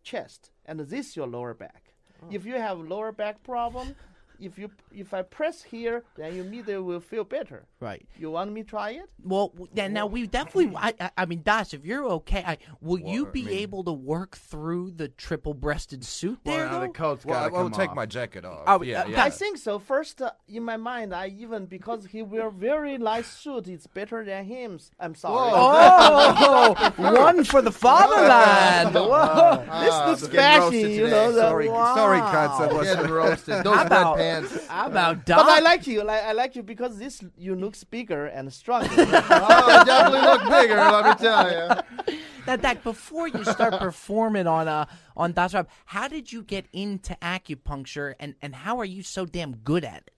[0.04, 1.94] chest, and this your lower back.
[2.24, 2.28] Oh.
[2.32, 3.96] If you have lower back problem,
[4.39, 7.65] if you if I press here, then you immediately will feel better.
[7.80, 8.06] right.
[8.17, 9.10] You want me to try it?
[9.23, 10.76] Well, w- yeah, now we definitely.
[10.76, 13.58] I, I, I mean, Das, if you're okay, I, will you Well, I be mean-
[13.60, 16.65] able to work through the triple-breasted suit there?
[16.65, 16.91] now the though?
[16.93, 17.95] coat's Well, I gotta will come take off.
[17.95, 18.63] my jacket off.
[18.67, 19.23] Oh, yeah, uh, yeah.
[19.23, 19.78] I think so.
[19.80, 24.23] First, uh, in my mind, I even because he wear very nice suit, it's better
[24.26, 24.80] than him.
[25.00, 25.52] I'm sorry.
[25.54, 28.95] Oh, one for the fatherland.
[28.95, 29.58] Whoa.
[29.84, 31.32] this Ah, looks getting roasted fashy, you know.
[31.32, 32.58] The, sorry, sorry, Katz.
[32.60, 32.78] That Wow.
[32.80, 33.63] was Getting roasted.
[33.63, 33.91] Those How red
[34.28, 34.68] about- pants.
[34.70, 36.04] How about but I like you.
[36.04, 38.90] Like, I like you because this you looks bigger and stronger.
[38.98, 40.76] Oh, definitely look bigger.
[40.76, 42.18] Let me tell you.
[42.46, 44.86] Now, Doc, before you start performing on uh
[45.16, 49.26] on Das Rob, how did you get into acupuncture, and and how are you so
[49.26, 50.12] damn good at it?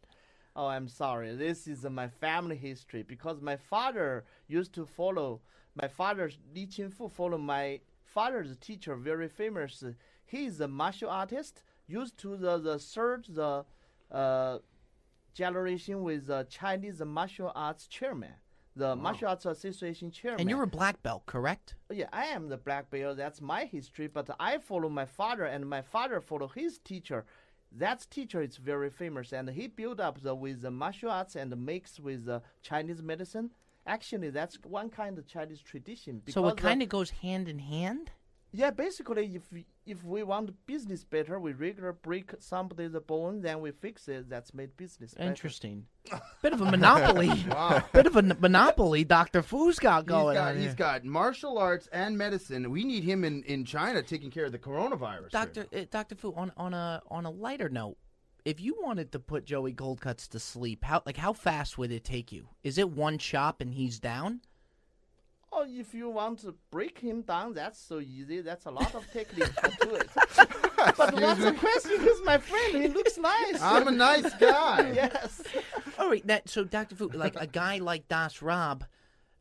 [0.56, 1.36] oh, I'm sorry.
[1.36, 5.40] This is uh, my family history because my father used to follow.
[5.82, 9.84] My father Li Qinfu follow my father's teacher, very famous.
[10.26, 11.64] He is a martial artist.
[11.88, 13.66] Used to the the third the
[14.12, 14.60] uh,
[15.34, 18.34] generation with the Chinese martial arts chairman,
[18.76, 20.42] the martial arts association chairman.
[20.42, 21.76] And you're a black belt, correct?
[21.92, 23.18] Yeah, I am the black belt.
[23.18, 24.08] That's my history.
[24.08, 27.26] But I follow my father, and my father follow his teacher.
[27.72, 31.56] That teacher is very famous, and he built up the with the martial arts and
[31.66, 33.52] mix with the Chinese medicine.
[33.86, 36.22] Actually, that's one kind of Chinese tradition.
[36.30, 38.12] So it kind of goes hand in hand.
[38.52, 43.62] Yeah, basically, if we, if we want business better, we regular break somebody's bone, then
[43.62, 44.28] we fix it.
[44.30, 45.30] That's made business better.
[45.30, 45.86] Interesting.
[46.42, 47.30] Bit of a monopoly.
[47.48, 47.84] Wow.
[47.94, 49.04] Bit of a n- monopoly.
[49.04, 50.74] Doctor Fu's got He's going got, on he's here.
[50.76, 52.72] got martial arts and medicine.
[52.72, 55.30] We need him in, in China taking care of the coronavirus.
[55.30, 57.98] Doctor uh, Doctor Fu, on on a on a lighter note,
[58.46, 62.04] if you wanted to put Joey Coldcuts to sleep, how like how fast would it
[62.04, 62.48] take you?
[62.64, 64.42] Is it one chop and he's down?
[65.52, 68.42] Oh, if you want to break him down, that's so easy.
[68.42, 70.10] That's a lot of technique to do it.
[70.16, 72.02] but what's the question?
[72.02, 72.84] He's my friend.
[72.84, 73.62] He looks nice.
[73.62, 74.92] I'm a nice guy.
[74.96, 75.42] yes.
[75.98, 78.86] All right, that so Doctor Fu, like a guy like Das Rob,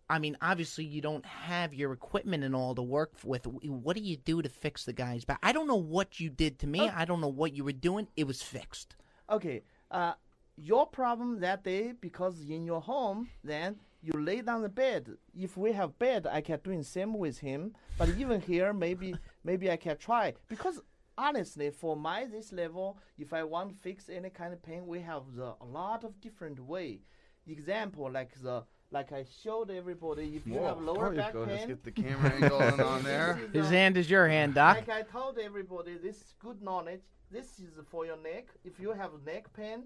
[0.08, 3.46] I mean, obviously you don't have your equipment and all to work with.
[3.46, 5.38] What do you do to fix the guy's back?
[5.42, 6.88] I don't know what you did to me.
[6.88, 8.08] I don't know what you were doing.
[8.16, 8.96] It was fixed.
[9.30, 10.14] Okay, uh,
[10.56, 15.16] your problem that day because in your home, then you lay down the bed.
[15.34, 17.74] If we have bed, I can do the same with him.
[17.96, 20.80] But even here, maybe maybe I can try because
[21.16, 25.00] honestly, for my this level, if I want to fix any kind of pain, we
[25.00, 27.00] have the, a lot of different way.
[27.46, 31.40] Example like the like I showed everybody, if you have lower Oh, you back go.
[31.40, 33.38] Let's pain, Get the camera angle in on there.
[33.52, 34.76] His hand is your hand, Doc.
[34.76, 37.02] like I told everybody, this is good knowledge.
[37.30, 38.46] This is for your neck.
[38.64, 39.84] If you have neck pain,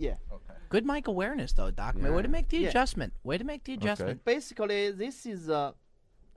[0.00, 0.14] yeah.
[0.32, 0.54] Okay.
[0.70, 1.96] Good mic awareness, though, Doc.
[1.96, 2.68] Man, Way to make the Yeah.
[2.68, 3.12] adjustment.
[3.22, 4.24] Way to make the adjustment.
[4.24, 5.72] Basically, this is uh,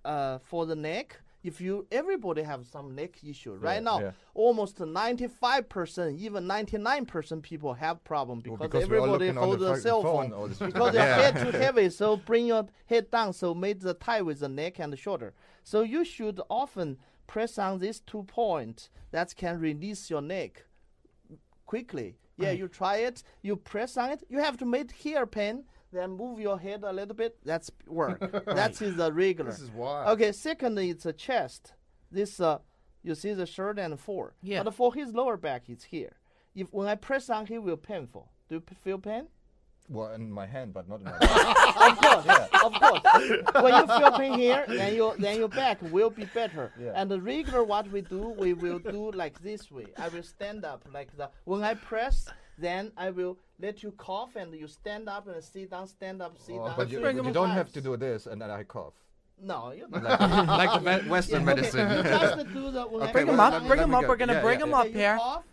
[0.06, 1.20] uh, for the neck.
[1.44, 4.12] If you everybody have some neck issue right Yeah, now, yeah.
[4.34, 9.44] almost 95%, even 99% people have problem Well, because, because we're all everybody looking on
[9.44, 11.22] hold the the cell phone phone all the because your Yeah.
[11.32, 11.90] head too heavy.
[11.90, 13.34] So bring your head down.
[13.34, 15.34] So make the tie with the neck and the shoulder.
[15.64, 16.98] So you should often
[17.28, 18.90] press on these two points.
[19.12, 20.66] That can release your neck
[21.66, 22.18] quickly.
[22.38, 23.24] Yeah, you try it.
[23.42, 24.24] You press on it.
[24.30, 25.66] You have to make here pain.
[25.92, 27.38] Then move your head a little bit.
[27.46, 28.20] That's work.
[28.48, 29.52] That is the regular.
[29.52, 30.06] This is why.
[30.08, 30.32] Okay.
[30.32, 31.74] second it's a chest.
[32.12, 32.60] This uh,
[33.04, 34.34] you see the shirt and four.
[34.42, 34.64] Yeah.
[34.64, 36.14] But for his lower back, it's here.
[36.56, 38.32] If when I press on, he will painful.
[38.50, 39.28] Do you p- feel pain?
[39.90, 41.12] Well, in my hand, but not in my.
[41.90, 42.48] of course, Yeah.
[42.64, 43.64] of course.
[43.64, 46.72] when you feel pain here, then your then your back will be better.
[46.80, 46.94] Yeah.
[46.96, 49.88] And the regular what we do, we will do like this way.
[49.98, 51.34] I will stand up like that.
[51.44, 52.28] When I press,
[52.58, 56.38] then I will let you cough and you stand up and sit down, stand up,
[56.40, 56.76] sit Oh, down.
[56.78, 57.86] but you, three you don't have to times.
[57.86, 58.94] do this, and then I cough.
[59.42, 60.02] No, you don't.
[60.04, 61.92] Like, like the ve- Western Yeah, medicine.
[61.92, 62.10] Okay.
[62.10, 63.62] Just do the, when I Bring him well, up.
[63.62, 64.02] on Bring it, him me up.
[64.04, 64.78] go- We're gonna yeah, bring yeah, him yeah.
[64.80, 65.18] up you here.
[65.18, 65.44] cough.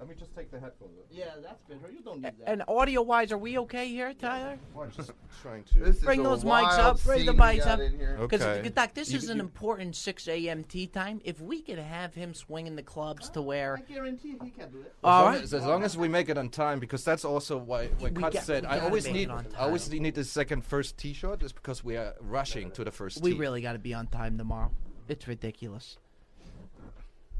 [0.00, 1.06] Let me just take the headphones off.
[1.10, 1.92] Yeah, that's better.
[1.92, 2.48] You don't need that.
[2.48, 4.56] And audio wise, are we okay here, Tyler?
[4.80, 5.10] I'm just
[5.42, 5.80] trying to.
[5.80, 7.80] This is Bring a those mics wild up, bring the scene we mics got up.
[7.80, 8.16] in here.
[8.20, 8.68] Because, Okay.
[8.68, 10.62] Doc, this You- is an you- important 6 a.m.
[10.62, 11.20] tea time.
[11.24, 13.86] If we could have him swinging the clubs to where I where.
[13.88, 14.94] guarantee he can do it.
[15.02, 15.42] All as, long right.
[15.42, 18.22] as, as long as we make it on time, because that's also why when We
[18.22, 20.22] Kat got- said we I gotta always make need it on I always need the
[20.24, 23.38] second first tee shot is because we are rushing to the first We tee.
[23.38, 24.70] really got to be on time tomorrow.
[25.08, 25.98] It's ridiculous.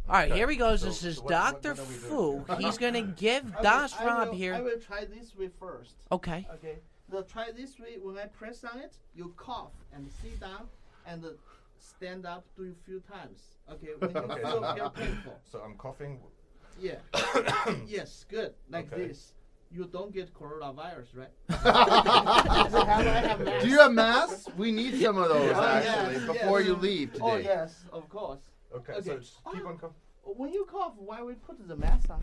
[0.09, 0.81] All right, here he goes.
[0.83, 1.75] this is what- what- Dr.
[1.75, 2.45] what Fu.
[2.59, 4.55] He's going to give I will- Das I Rob will- here.
[4.55, 5.95] I will try this way first.
[6.11, 6.47] Okay.
[6.55, 6.79] Okay.
[7.11, 7.97] The try this way.
[8.01, 10.69] When I press on it, you cough and sit down
[11.07, 11.29] and uh,
[11.79, 12.45] stand up.
[12.57, 13.41] Do a few times.
[13.71, 13.89] Okay.
[13.99, 15.41] When you Okay, feel so- feel painful.
[15.51, 16.21] So I'm coughing.
[16.81, 16.97] Yeah.
[17.87, 18.25] yes.
[18.29, 18.55] Good.
[18.71, 19.09] Like Okay.
[19.09, 19.33] this.
[19.71, 21.35] You don't get coronavirus, right?
[21.49, 23.63] Have I have masks?
[23.65, 24.47] Do you have masks?
[24.57, 26.69] We need some of those Oh, actually yes, before yes.
[26.69, 27.25] you leave today.
[27.25, 28.41] Oh yes, of course.
[28.75, 29.09] Okay, Okay.
[29.09, 29.97] so just keep on ah, coughing.
[30.37, 32.23] When you cough, why we put the mask on?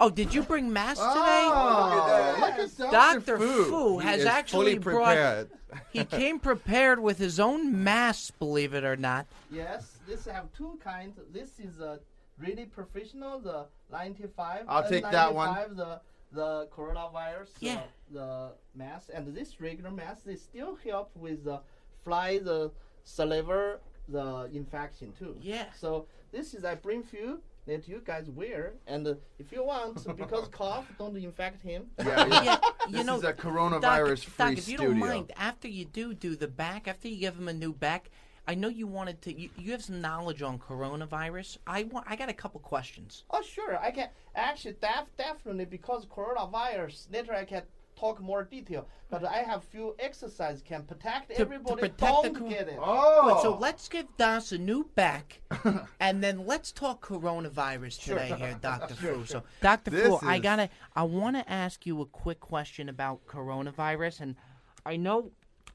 [0.00, 1.48] Oh, did you bring masks ah, today?
[1.50, 3.36] Oh, look at Dr.
[3.36, 3.38] Dr.
[3.38, 3.64] Fu.
[3.64, 5.48] Fu has actually brought.
[5.92, 9.26] He came prepared with his own masks, believe it or not.
[9.50, 11.18] Yes, this have two kinds.
[11.32, 12.00] This is a
[12.38, 14.64] really professional, the 95.
[14.68, 15.54] I'll uh, take that one.
[15.54, 16.00] N95, The
[16.32, 17.48] the coronavirus.
[17.60, 17.80] Yeah.
[18.10, 21.60] The, the mask and this regular mask, they still help with the
[22.04, 22.70] fly the
[23.04, 23.78] saliva
[24.08, 25.36] the infection too.
[25.40, 25.66] Yeah.
[25.78, 30.04] So this is I bring few that you guys wear, and uh, if you want,
[30.16, 31.86] because cough don't infect him.
[31.98, 32.42] Yeah, yeah.
[32.42, 34.88] Yeah, you This know, is a Doc, coronavirus-free Doc, if you studio.
[34.88, 38.10] don't mind, after you do do the back, after you give him a new back,
[38.46, 39.38] I know you wanted to.
[39.38, 41.58] You, you have some knowledge on coronavirus.
[41.66, 42.06] I want.
[42.08, 43.24] I got a couple questions.
[43.30, 43.76] Oh, sure.
[43.78, 47.12] I can actually def- definitely because coronavirus.
[47.12, 47.62] Later, I can
[47.98, 48.86] talk more detail.
[49.10, 51.80] But I have few exercises can protect to everybody.
[51.80, 52.78] protect the don't cor- get it.
[52.78, 55.40] Oh, Good, so let's give Das a new back,
[56.00, 59.24] and then let's talk coronavirus today here, Doctor Fu.
[59.24, 60.68] So, Doctor This Fu, I gotta.
[60.94, 64.36] I want to ask you a quick question about coronavirus, and
[64.84, 65.30] I know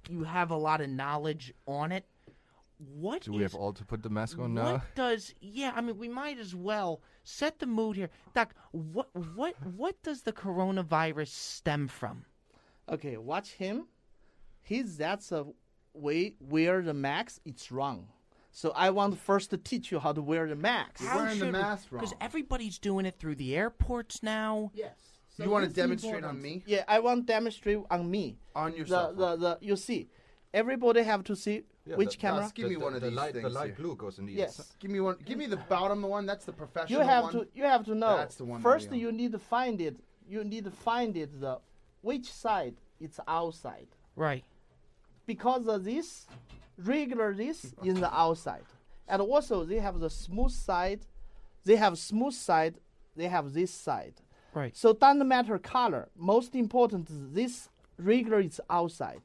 [0.10, 2.06] you have a lot of knowledge on it.
[2.78, 5.72] What Do we is- have all to put the mask on what does yeah?
[5.76, 8.54] I mean, we might as well set the mood here, Doc.
[8.72, 12.26] What what what does the coronavirus stem from?
[12.90, 13.88] Okay, watch him.
[14.62, 15.46] He's that's a
[15.94, 17.42] way wear the mask.
[17.46, 18.08] It's wrong.
[18.52, 21.02] So I want first to teach you how to wear the mask.
[21.02, 22.02] You're wearing the mask wrong.
[22.02, 24.70] Because everybody's doing it through the airports now.
[24.76, 24.96] Yes.
[25.40, 26.62] You want to demonstrate on me?
[26.68, 28.38] Yeah, I want to demonstrate on me.
[28.56, 29.18] On The, yourself.
[29.18, 30.10] the, the, you see,
[30.54, 32.42] everybody have to see Yeah, which the- camera.
[32.44, 33.76] Gus, give me one of the these light, The light here.
[33.76, 34.74] blue goes in the Yes.
[34.80, 35.18] Give me one.
[35.26, 36.26] Give me the bottom one.
[36.26, 37.34] That's the professional you have one.
[37.34, 40.44] to you have to know That's the one first you need to find it you
[40.46, 41.60] need to find it the
[42.02, 44.46] which side it's outside Right.
[45.26, 46.28] because of this
[46.78, 48.64] regular this in the outside
[49.08, 51.02] and also they have the smooth side
[51.66, 52.76] they have smooth side
[53.18, 54.14] they have this side
[54.54, 54.76] Right.
[54.76, 59.22] so doesn't matter color most important is this regular is outside.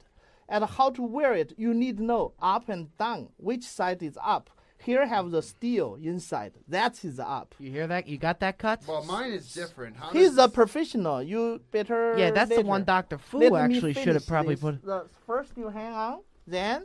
[0.49, 4.19] And how to wear it, you need to know up and down which side is
[4.23, 4.51] up.
[4.81, 6.53] Here have the steel inside.
[6.69, 7.55] That is up.
[7.59, 8.07] You hear that?
[8.07, 8.83] You got that cut?
[8.87, 9.97] Well, mine is different.
[9.97, 11.23] How He's does a professional.
[11.23, 12.17] You better.
[12.17, 13.19] yeah, that's the one Dr.
[13.19, 14.63] Fu Let me actually should have finish probably this.
[14.63, 14.85] put.
[14.85, 16.85] The first you hang on, then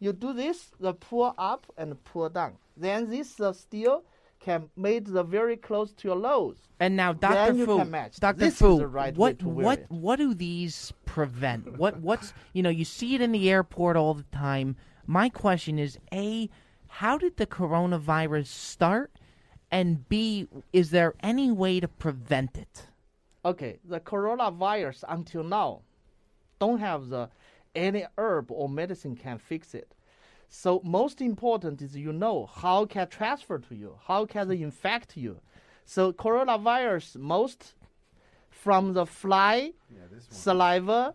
[0.00, 2.54] you do this, the pull up and pull down.
[2.76, 4.04] Then this uh, steel
[4.40, 6.68] can made the very close to your lows.
[6.80, 7.54] And now, Dr.
[7.66, 7.84] Fu.
[8.20, 8.50] Dr.
[8.50, 11.76] Fu, right what what what do these prevent?
[11.78, 14.76] what what's you know you see it in the airport all the time.
[15.06, 16.50] My question is a,
[16.86, 19.10] how did the coronavirus start,
[19.70, 22.82] and b, is there any way to prevent it?
[23.44, 25.80] Okay, the coronavirus until now
[26.58, 27.30] don't have the
[27.74, 29.94] any herb or medicine can fix it.
[30.48, 35.16] So most important is you know how can transfer to you, how can they infect
[35.16, 35.40] you.
[35.84, 37.74] So coronavirus most
[38.50, 39.72] from the fly,
[40.30, 41.14] saliva,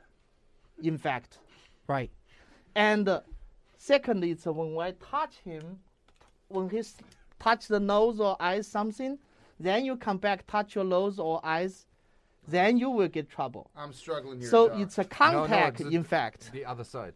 [0.81, 1.39] infect.
[1.87, 2.11] Right.
[2.75, 3.21] And uh,
[3.77, 5.79] second is when I touch him,
[6.47, 6.81] when he
[7.39, 9.17] touch the nose or eyes something,
[9.59, 11.85] then you come back touch your nose or eyes,
[12.47, 13.69] then you will get trouble.
[13.75, 14.49] I'm struggling here.
[14.49, 14.79] So Doc.
[14.79, 15.17] it's a No, no,
[15.47, 16.51] contact it's- in fact.
[16.51, 17.13] The other side.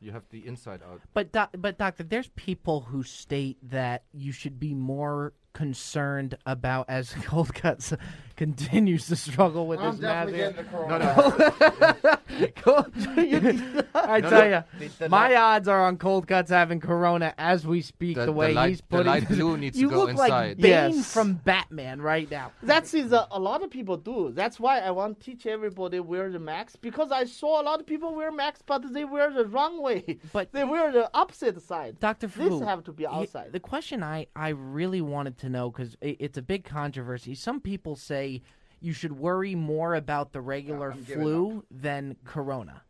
[0.00, 1.00] You have the inside out.
[1.12, 6.84] But doc, but doctor, there's people who state that you should be more concerned about
[6.90, 7.94] as Cold Cuts
[8.36, 10.32] continues to struggle with I'm this mask.
[10.32, 12.18] definitely getting the.
[13.94, 14.44] I No, tell no,
[14.80, 18.16] you, the- the my odds are on Cold Cuts having Corona as we speak.
[18.16, 20.14] The, The- the way light- he's the putting light blue needs to you go look
[20.16, 20.56] like inside.
[20.58, 21.12] Bane Yes.
[21.12, 22.50] from Batman right now.
[22.62, 24.32] That is a, a lot of people do.
[24.34, 27.78] That's why I want to teach everybody wear the mask because I saw a lot
[27.80, 30.18] of people wear masks, but they wear the wrong way.
[30.32, 32.00] But- they wear the opposite side.
[32.00, 33.52] Doctor This Fu, have to be y- outside.
[33.52, 37.34] The question I, I really wanted to know because it, it's a big controversy.
[37.34, 38.42] Some people say
[38.80, 42.82] you should worry more about the regular flu than Corona.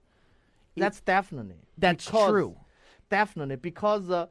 [0.77, 1.57] That's definitely.
[1.79, 2.57] That's because- true.
[3.11, 4.27] Definitely, because uh,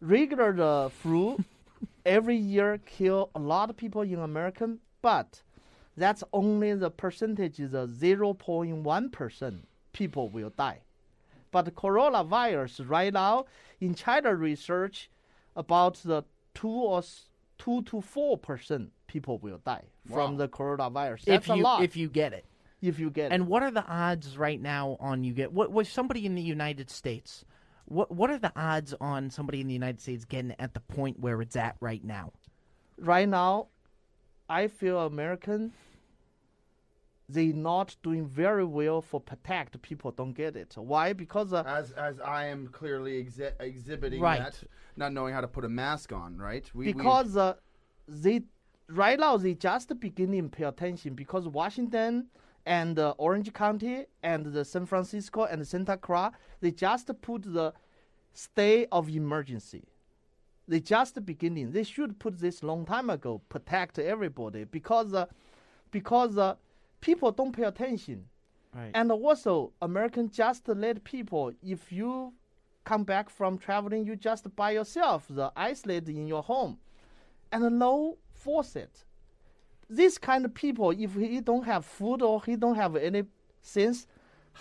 [0.00, 1.38] regular the flu
[2.04, 5.40] every year kill a lot of people in America, but
[5.96, 10.80] that's only the percentage is zero point one percent people will die.
[11.50, 13.46] But coronavirus right now
[13.80, 15.10] in China research
[15.56, 17.02] about the two or
[17.58, 20.36] two to four percent people will die from Wow.
[20.38, 21.24] the coronavirus.
[21.24, 21.82] That's If a you lot.
[21.82, 22.44] if you get it.
[22.80, 23.34] if you get it.
[23.34, 26.42] And what are the odds right now on you get what was somebody in the
[26.42, 27.44] United States?
[27.86, 31.18] What what are the odds on somebody in the United States getting at the point
[31.20, 32.32] where it's at right now?
[33.00, 33.68] right now,
[34.48, 35.72] I feel American.
[37.30, 40.74] They not doing very well for protect people don't get it.
[40.78, 41.12] Why?
[41.12, 44.40] Because uh, as as I am clearly exhi- exhibiting Right.
[44.40, 44.62] that,
[44.96, 46.68] not knowing how to put a mask on, right?
[46.74, 47.54] We, we- because uh,
[48.06, 48.42] they
[48.88, 52.28] right now they just beginning to pay attention because Washington
[52.64, 57.74] and uh, Orange County and the San Francisco and Santa Clara they just put the
[58.32, 59.84] state of emergency.
[60.66, 61.72] They just beginning.
[61.72, 63.42] They should put this long time ago.
[63.50, 65.26] Protect everybody because uh,
[65.90, 66.54] because uh,
[67.00, 68.26] people don't pay attention.
[68.74, 68.90] Right.
[68.94, 72.34] And also, American just let people, if you
[72.84, 76.78] come back from traveling, you just by yourself, the isolate in your home,
[77.50, 79.04] and no force it.
[79.88, 83.24] This kind of people, if he don't have food or he don't have any
[83.62, 84.06] sense,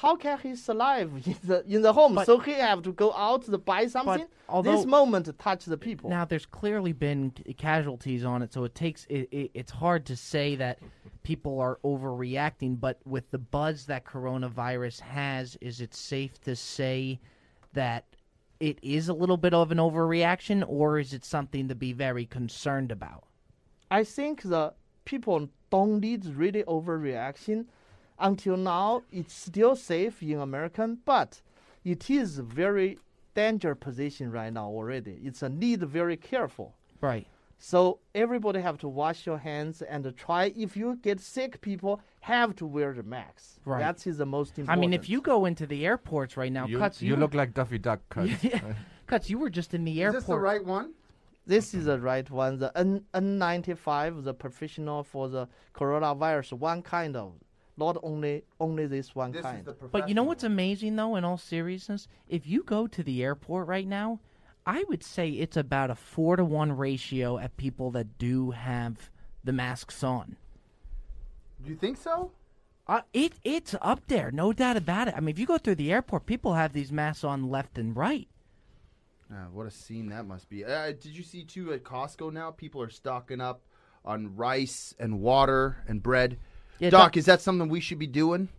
[0.01, 2.15] how can he survive in the in the home?
[2.15, 4.27] But- so he have to go out to buy something.
[4.47, 6.09] although- this moment touch the people.
[6.09, 10.15] Now, there's clearly been casualties on it, so it takes it, it, it's hard to
[10.15, 10.79] say that
[11.23, 12.79] people are overreacting.
[12.79, 17.19] But with the buzz that coronavirus has, is it safe to say
[17.73, 18.05] that
[18.59, 22.25] it is a little bit of an overreaction, or is it something to be very
[22.25, 23.23] concerned about?
[23.89, 24.73] I think the
[25.05, 27.65] people don't need really overreaction.
[28.19, 31.41] Until now, it's still safe in American, but
[31.83, 32.97] it is very
[33.35, 35.19] danger position right now already.
[35.23, 36.75] It's a need very careful.
[37.01, 37.27] Right.
[37.59, 40.53] So everybody have to wash your hands and try.
[40.55, 43.59] If you get sick, people have to wear the mask.
[43.65, 43.79] Right.
[43.79, 44.77] That is the most important.
[44.77, 47.33] I mean, if you go into the airports right now, you, cuts you you look
[47.33, 48.43] like Daffy Duck cuts.
[48.43, 48.59] Yeah.
[49.07, 49.29] cuts.
[49.29, 50.21] You were just in the is airport.
[50.21, 50.93] this the right one?
[51.47, 52.59] This is the right one.
[52.59, 57.33] The N N95, the professional for the coronavirus, one kind of,
[57.77, 59.67] not only only this one This kind.
[59.91, 63.67] But you know what's amazing though, in all seriousness, if you go to the airport
[63.67, 64.19] right now,
[64.65, 69.09] I would say it's about a four to one ratio at people that do have
[69.43, 70.35] the masks on.
[71.63, 72.31] Do you think so?
[72.87, 75.13] Uh, it it's up there, no doubt about it.
[75.15, 77.95] I mean, if you go through the airport, people have these masks on left and
[77.95, 78.27] right.
[79.31, 80.63] Ah, what a scene that must be.
[80.63, 82.51] Uh, did you see too at Costco now?
[82.51, 83.61] People are stocking up
[84.05, 86.39] on rice and water and bread.
[86.79, 88.49] Yeah, Doc, Doc- is that something we should be doing?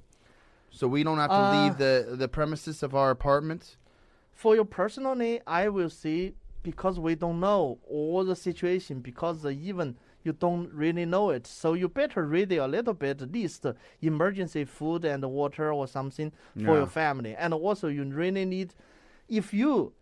[0.70, 3.76] So we don't have to Uh, leave the the premises of our apartment.
[4.34, 9.48] For you personally, I will see because we don't know all the situation because uh,
[9.50, 13.32] even you don't really know it, so you better read it a little bit, at
[13.32, 16.32] least uh, emergency food and water or something
[16.64, 16.78] for Yeah.
[16.78, 17.34] your family.
[17.36, 18.74] And also, you really need,
[19.28, 19.92] if you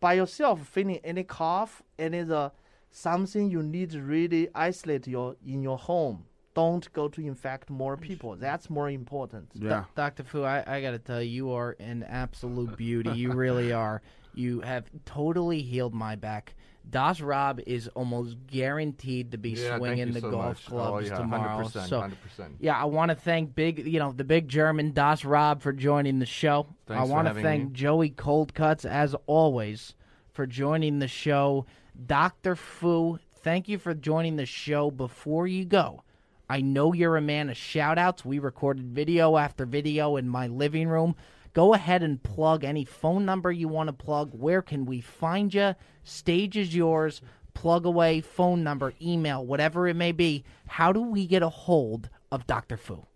[0.00, 2.52] by yourself feeling any cough, any the
[2.90, 6.24] something you need to really isolate your in your home.
[6.56, 8.32] Don't go to infect more people.
[8.32, 8.40] Mm-hmm.
[8.40, 9.50] That's more important.
[9.54, 9.84] Yeah.
[9.94, 10.24] Dr.
[10.24, 13.10] Fu, I, I got to tell you, you are an absolute beauty.
[13.10, 14.02] You really are.
[14.34, 16.54] You have totally healed my back.
[16.88, 20.64] Das Rob is almost guaranteed to be Yeah, thank swinging you the so golf much.
[20.66, 21.64] Oh, clubs oh, yeah, tomorrow.
[21.64, 22.12] 100%, so, 100%.
[22.60, 26.20] yeah, I want to thank big, you know, the big German Das Rob for joining
[26.20, 26.66] the show.
[26.86, 27.70] Thanks I for want to having thank me.
[27.72, 29.94] Joey Coldcuts as always
[30.32, 31.66] for joining the show.
[32.06, 32.54] Dr.
[32.54, 34.90] Fu, thank you for joining the show.
[34.90, 36.02] Before you go,
[36.48, 38.24] I know you're a man of shout outs.
[38.24, 41.16] We recorded video after video in my living room.
[41.52, 44.30] Go ahead and plug any phone number you want to plug.
[44.32, 45.74] Where can we find you?
[46.04, 47.20] Stage is yours.
[47.54, 50.44] Plug away, phone number, email, whatever it may be.
[50.66, 52.76] How do we get a hold of Dr.
[52.76, 53.06] Fu?